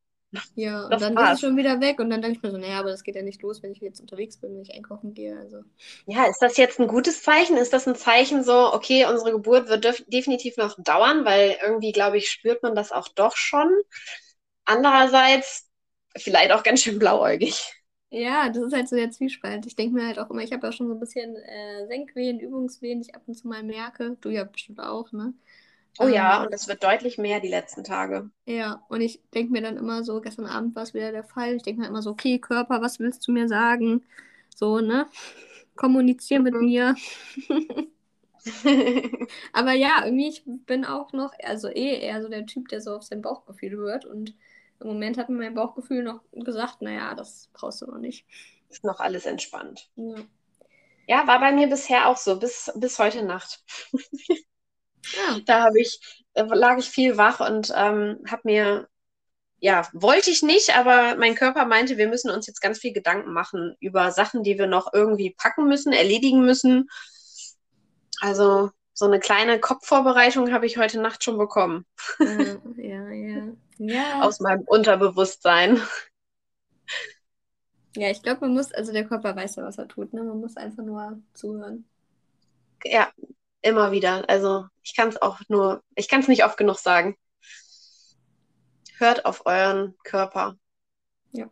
[0.56, 1.30] Ja, und das dann war's.
[1.30, 3.16] ist es schon wieder weg und dann denke ich mir so, naja, aber das geht
[3.16, 5.38] ja nicht los, wenn ich jetzt unterwegs bin, wenn ich einkaufen gehe.
[5.38, 5.64] Also.
[6.08, 7.58] Ja, ist das jetzt ein gutes Zeichen?
[7.58, 11.92] Ist das ein Zeichen so, okay, unsere Geburt wird def definitiv noch dauern, weil irgendwie,
[11.92, 13.70] glaube ich, spürt man das auch doch schon.
[14.66, 15.70] Andererseits
[16.18, 17.62] vielleicht auch ganz schön blauäugig.
[18.12, 19.66] Ja, das ist halt so der Zwiespalt.
[19.66, 22.40] Ich denke mir halt auch immer, ich habe ja schon so ein bisschen äh, Senkwehen,
[22.40, 24.18] Übungswehen, die ich ab und zu mal merke.
[24.22, 25.34] Du ja bestimmt auch, ne?
[26.00, 28.30] Oh ja, ähm, und es wird deutlich mehr die letzten Tage.
[28.46, 31.56] Ja, und ich denke mir dann immer so, gestern Abend war es wieder der Fall,
[31.56, 34.04] ich denke mir immer so, okay, Körper, was willst du mir sagen?
[34.54, 35.08] So, ne?
[35.76, 36.66] Kommunizier mit mhm.
[36.66, 36.96] mir.
[39.54, 42.96] Aber ja, irgendwie, ich bin auch noch, also eh eher so der Typ, der so
[42.96, 44.06] auf sein Bauchgefühl hört.
[44.06, 44.36] Und
[44.80, 48.26] im Moment hat mir mein Bauchgefühl noch gesagt, naja, das brauchst du noch nicht.
[48.70, 49.90] ist noch alles entspannt.
[49.96, 50.16] Ja.
[51.08, 53.64] ja, war bei mir bisher auch so, bis, bis heute Nacht.
[55.14, 55.40] ja.
[55.46, 56.00] Da habe ich,
[56.34, 58.88] äh, lag ich viel wach und ähm, habe mir,
[59.60, 63.34] ja, wollte ich nicht, aber mein Körper meinte, wir müssen uns jetzt ganz viel Gedanken
[63.34, 66.90] machen über Sachen, die wir noch irgendwie packen müssen, erledigen müssen.
[68.22, 71.86] Also so eine kleine Kopfvorbereitung habe ich heute Nacht schon bekommen.
[72.20, 73.44] Ja, ja, ja.
[73.78, 74.22] ja.
[74.22, 75.82] Aus meinem Unterbewusstsein.
[77.98, 80.24] Ja, ich glaube, man muss, also der Körper weiß ja, was er tut, ne?
[80.24, 81.86] Man muss einfach nur zuhören.
[82.84, 83.12] Ja,
[83.66, 84.28] immer wieder.
[84.30, 87.18] Also ich kann es auch nur, ich kann es nicht oft genug sagen.
[88.98, 90.56] Hört auf euren Körper.
[91.32, 91.50] Ja.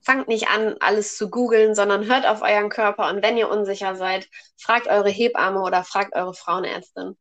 [0.00, 3.08] Fangt nicht an, alles zu googeln, sondern hört auf euren Körper.
[3.08, 7.16] Und wenn ihr unsicher seid, fragt eure Hebamme oder fragt eure Frauenärztin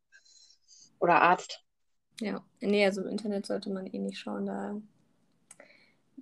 [1.00, 1.64] oder Arzt.
[2.20, 4.76] Ja, nee, also im Internet sollte man eh nicht schauen, da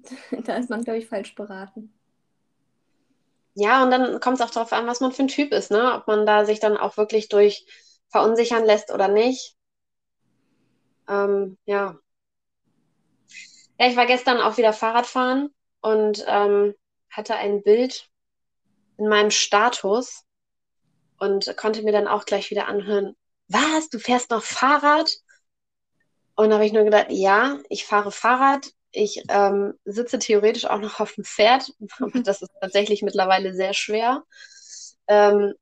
[0.46, 1.94] da ist man, glaube ich, falsch beraten.
[3.54, 5.94] Ja, und dann kommt es auch darauf an, was man für ein Typ ist, ne?
[5.96, 7.66] Ob man da sich dann auch wirklich durch
[8.10, 9.56] verunsichern lässt oder nicht.
[11.08, 11.98] Ähm, ja.
[13.80, 16.76] Ja, ich war gestern auch wieder Fahrradfahren und ähm,
[17.10, 18.08] hatte ein Bild
[18.98, 20.24] in meinem Status
[21.20, 23.16] und konnte mir dann auch gleich wieder anhören,
[23.48, 25.12] was, du fährst noch Fahrrad?
[26.36, 30.80] Und da habe ich nur gedacht, ja, ich fahre Fahrrad, ich ähm, sitze theoretisch auch
[30.80, 34.24] noch auf dem Pferd, aber das ist tatsächlich mittlerweile sehr schwer.
[35.08, 35.54] Ähm,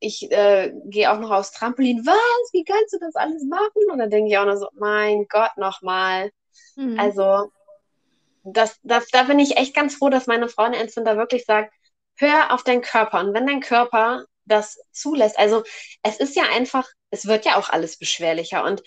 [0.00, 2.06] ich äh, gehe auch noch aufs Trampolin.
[2.06, 2.52] Was?
[2.52, 3.90] Wie kannst du das alles machen?
[3.90, 6.30] Und dann denke ich auch noch so, mein Gott, nochmal.
[6.76, 6.98] Mhm.
[6.98, 7.52] Also,
[8.44, 11.72] das, das, da bin ich echt ganz froh, dass meine Frauenärztin da wirklich sagt,
[12.16, 13.20] hör auf deinen Körper.
[13.20, 15.62] Und wenn dein Körper das zulässt, also
[16.02, 18.64] es ist ja einfach, es wird ja auch alles beschwerlicher.
[18.64, 18.82] Und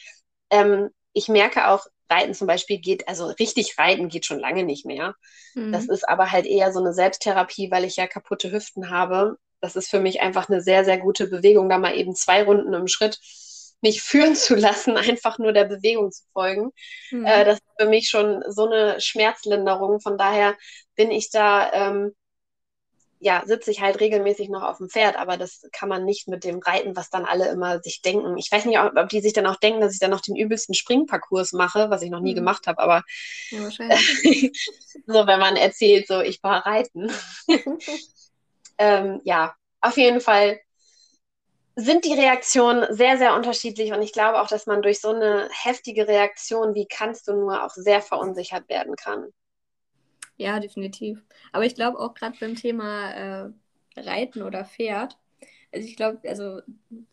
[0.49, 4.85] ähm, ich merke auch, Reiten zum Beispiel geht, also richtig reiten geht schon lange nicht
[4.85, 5.15] mehr.
[5.55, 5.71] Mhm.
[5.71, 9.37] Das ist aber halt eher so eine Selbsttherapie, weil ich ja kaputte Hüften habe.
[9.61, 12.73] Das ist für mich einfach eine sehr, sehr gute Bewegung, da mal eben zwei Runden
[12.73, 13.19] im Schritt
[13.81, 16.71] mich führen zu lassen, einfach nur der Bewegung zu folgen.
[17.11, 17.25] Mhm.
[17.25, 19.99] Äh, das ist für mich schon so eine Schmerzlinderung.
[19.99, 20.55] Von daher
[20.95, 22.13] bin ich da ähm,
[23.23, 26.43] ja, sitze ich halt regelmäßig noch auf dem Pferd, aber das kann man nicht mit
[26.43, 28.37] dem Reiten, was dann alle immer sich denken.
[28.37, 30.75] Ich weiß nicht, ob die sich dann auch denken, dass ich dann noch den übelsten
[30.75, 32.37] Springparcours mache, was ich noch nie mhm.
[32.37, 33.03] gemacht habe, aber
[33.49, 37.09] ja, so, wenn man erzählt, so ich war reiten.
[38.77, 40.59] ähm, ja, auf jeden Fall
[41.77, 45.47] sind die Reaktionen sehr, sehr unterschiedlich und ich glaube auch, dass man durch so eine
[45.49, 49.29] heftige Reaktion, wie kannst du nur, auch sehr verunsichert werden kann.
[50.37, 51.23] Ja, definitiv.
[51.51, 53.49] Aber ich glaube auch gerade beim Thema äh,
[53.97, 55.17] Reiten oder Pferd,
[55.73, 56.61] also ich glaube, also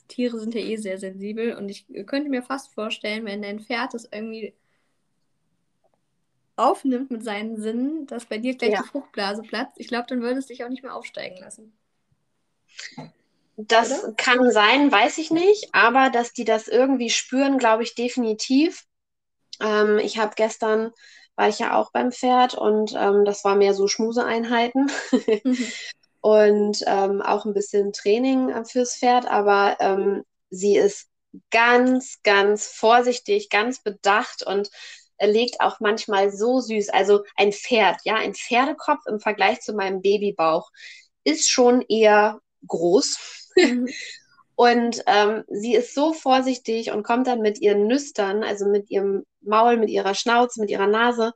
[0.09, 3.95] Tiere sind ja eh sehr sensibel und ich könnte mir fast vorstellen, wenn dein Pferd
[3.95, 4.55] das irgendwie
[6.57, 8.83] aufnimmt mit seinen Sinnen, dass bei dir gleich ja.
[8.83, 11.73] die Fruchtblase platzt, ich glaube, dann würde es dich auch nicht mehr aufsteigen lassen.
[13.57, 14.13] Das Oder?
[14.15, 18.87] kann sein, weiß ich nicht, aber dass die das irgendwie spüren, glaube ich definitiv.
[19.61, 20.93] Ähm, ich habe gestern
[21.37, 24.91] war ich ja auch beim Pferd und ähm, das war mehr so Schmuseeinheiten
[25.45, 25.67] mhm.
[26.21, 31.09] und ähm, auch ein bisschen Training äh, fürs Pferd, aber ähm, sie ist
[31.51, 34.71] ganz, ganz vorsichtig, ganz bedacht und
[35.21, 36.89] legt auch manchmal so süß.
[36.91, 40.71] Also ein Pferd, ja, ein Pferdekopf im Vergleich zu meinem Babybauch
[41.25, 43.49] ist schon eher groß.
[43.57, 43.89] Mhm.
[44.61, 49.25] Und ähm, sie ist so vorsichtig und kommt dann mit ihren Nüstern, also mit ihrem
[49.41, 51.33] Maul, mit ihrer Schnauze, mit ihrer Nase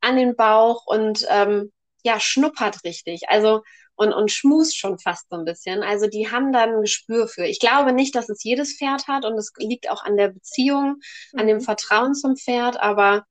[0.00, 1.72] an den Bauch und ähm,
[2.04, 3.22] ja, schnuppert richtig.
[3.28, 3.62] Also
[3.96, 5.82] und, und schmust schon fast so ein bisschen.
[5.82, 7.44] Also die haben dann ein Gespür für.
[7.44, 11.00] Ich glaube nicht, dass es jedes Pferd hat und es liegt auch an der Beziehung,
[11.34, 11.62] an dem mhm.
[11.62, 13.24] Vertrauen zum Pferd, aber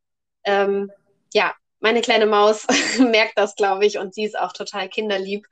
[0.44, 0.92] ähm,
[1.34, 2.68] ja, meine kleine Maus
[3.00, 5.48] merkt das, glaube ich, und sie ist auch total kinderlieb.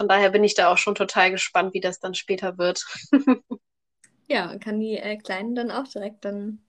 [0.00, 2.86] Von daher bin ich da auch schon total gespannt, wie das dann später wird.
[4.28, 6.62] ja, kann die äh, Kleinen dann auch direkt dann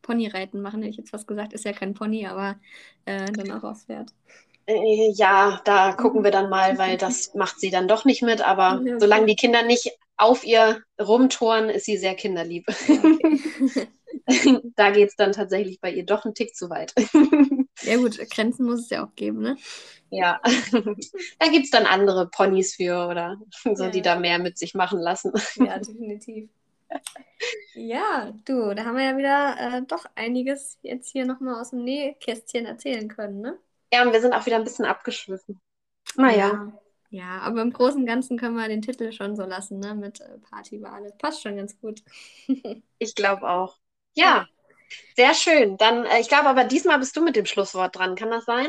[0.00, 1.52] Ponyreiten machen, hätte ich jetzt was gesagt.
[1.52, 2.54] Ist ja kein Pony, aber
[3.04, 4.12] äh, dann auch aufs Pferd.
[4.66, 8.42] Äh, ja, da gucken wir dann mal, weil das macht sie dann doch nicht mit.
[8.42, 12.68] Aber ja, solange die Kinder nicht auf ihr rumtoren, ist sie sehr kinderlieb.
[12.68, 13.88] Okay.
[14.76, 16.94] da geht es dann tatsächlich bei ihr doch einen Tick zu weit.
[17.82, 19.56] Ja gut, Grenzen muss es ja auch geben, ne?
[20.10, 20.40] Ja,
[20.72, 24.74] da gibt es dann andere Ponys für oder so, ja, die da mehr mit sich
[24.74, 25.32] machen lassen.
[25.56, 26.48] Ja, definitiv.
[27.74, 31.82] Ja, du, da haben wir ja wieder äh, doch einiges jetzt hier nochmal aus dem
[31.82, 33.58] Nähkästchen erzählen können, ne?
[33.92, 35.60] Ja, und wir sind auch wieder ein bisschen abgeschwiffen.
[36.16, 36.72] Naja.
[37.10, 39.94] Ja, ja aber im Großen und Ganzen können wir den Titel schon so lassen, ne?
[39.94, 41.12] Mit äh, Partywale.
[41.18, 42.02] Passt schon ganz gut.
[42.98, 43.78] ich glaube auch.
[44.14, 44.46] Ja,
[45.16, 45.76] sehr schön.
[45.76, 48.14] Dann, äh, ich glaube aber diesmal bist du mit dem Schlusswort dran.
[48.16, 48.68] Kann das sein?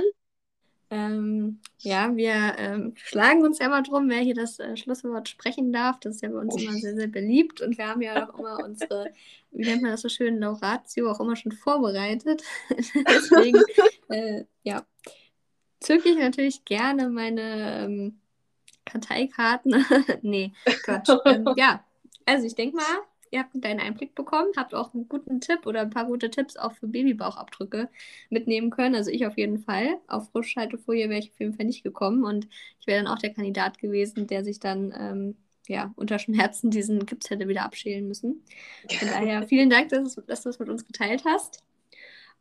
[0.89, 5.73] Ähm, ja, wir ähm, schlagen uns ja mal drum, wer hier das äh, Schlusswort sprechen
[5.73, 5.99] darf.
[5.99, 7.61] Das ist ja bei uns immer sehr, sehr beliebt.
[7.61, 9.13] Und wir haben ja auch immer unsere,
[9.51, 12.41] wie nennt man das so schön, Lauratio auch immer schon vorbereitet.
[12.69, 13.61] Deswegen,
[14.09, 14.85] äh, ja,
[15.81, 18.21] zücke ich natürlich gerne meine ähm,
[18.85, 19.85] Karteikarten.
[20.21, 20.53] nee,
[20.83, 21.09] Quatsch.
[21.25, 21.83] Ähm, ja,
[22.25, 23.01] also ich denke mal,
[23.31, 26.29] ihr habt einen kleinen Einblick bekommen, habt auch einen guten Tipp oder ein paar gute
[26.29, 27.89] Tipps auch für Babybauchabdrücke
[28.29, 28.95] mitnehmen können.
[28.95, 29.99] Also ich auf jeden Fall.
[30.07, 32.47] Auf Frischhaltefolie wäre ich auf jeden Fall nicht gekommen und
[32.79, 35.35] ich wäre dann auch der Kandidat gewesen, der sich dann ähm,
[35.67, 38.43] ja, unter Schmerzen diesen Gips hätte wieder abschälen müssen.
[38.89, 41.63] Von daher vielen Dank, dass, du es mit uns geteilt hast.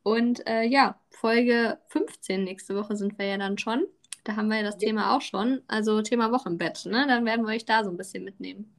[0.02, 3.86] Und äh, ja, Folge 15 nächste Woche sind wir ja dann schon.
[4.22, 5.62] Da haben wir ja das Thema auch schon.
[5.66, 7.06] Also Thema Wochenbett, ne?
[7.08, 8.75] Dann werden wir euch da so ein bisschen mitnehmen.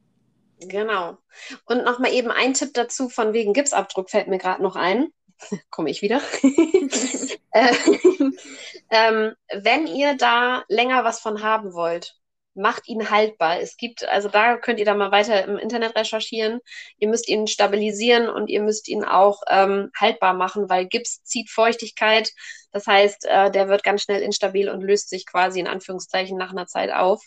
[0.60, 1.18] Genau.
[1.66, 5.08] Und nochmal eben ein Tipp dazu von wegen Gipsabdruck fällt mir gerade noch ein.
[5.70, 6.20] Komme ich wieder.
[7.50, 7.72] Äh,
[8.90, 12.14] ähm, wenn ihr da länger was von haben wollt,
[12.54, 13.60] macht ihn haltbar.
[13.60, 16.60] Es gibt, also da könnt ihr da mal weiter im Internet recherchieren.
[16.98, 21.50] Ihr müsst ihn stabilisieren und ihr müsst ihn auch ähm, haltbar machen, weil Gips zieht
[21.50, 22.30] Feuchtigkeit.
[22.72, 26.50] Das heißt, äh, der wird ganz schnell instabil und löst sich quasi in Anführungszeichen nach
[26.50, 27.24] einer Zeit auf.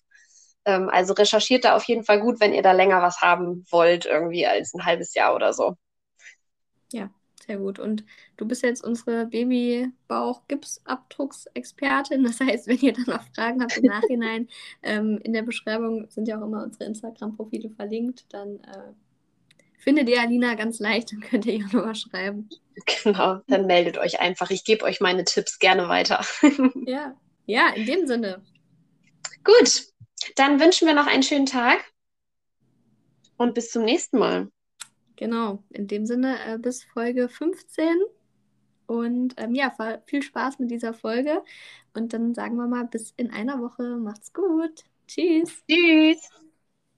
[0.66, 4.06] Ähm, also recherchiert da auf jeden Fall gut, wenn ihr da länger was haben wollt,
[4.06, 5.76] irgendwie als ein halbes Jahr oder so.
[6.94, 7.10] Ja,
[7.46, 7.80] sehr gut.
[7.80, 8.06] Und
[8.38, 12.24] du bist jetzt unsere Babybauch-Gipsabdrucksexpertin.
[12.24, 14.48] Das heißt, wenn ihr dann noch Fragen habt im Nachhinein,
[14.84, 18.26] ähm, in der Beschreibung sind ja auch immer unsere Instagram-Profile verlinkt.
[18.30, 18.94] Dann äh,
[19.80, 22.50] findet ihr Alina ganz leicht und könnt ihr ihr nochmal schreiben.
[23.04, 24.52] Genau, dann meldet euch einfach.
[24.52, 26.24] Ich gebe euch meine Tipps gerne weiter.
[26.86, 28.42] ja, ja, in dem Sinne.
[29.44, 29.91] Gut,
[30.36, 31.84] dann wünschen wir noch einen schönen Tag
[33.38, 34.52] und bis zum nächsten Mal.
[35.16, 37.86] Genau, in dem Sinne äh, bis Folge 15.
[38.88, 39.74] Und ähm, ja,
[40.06, 41.44] viel Spaß mit dieser Folge.
[41.94, 43.98] Und dann sagen wir mal bis in einer Woche.
[43.98, 44.84] Macht's gut.
[45.08, 45.64] Tschüss.
[45.70, 46.30] Tschüss.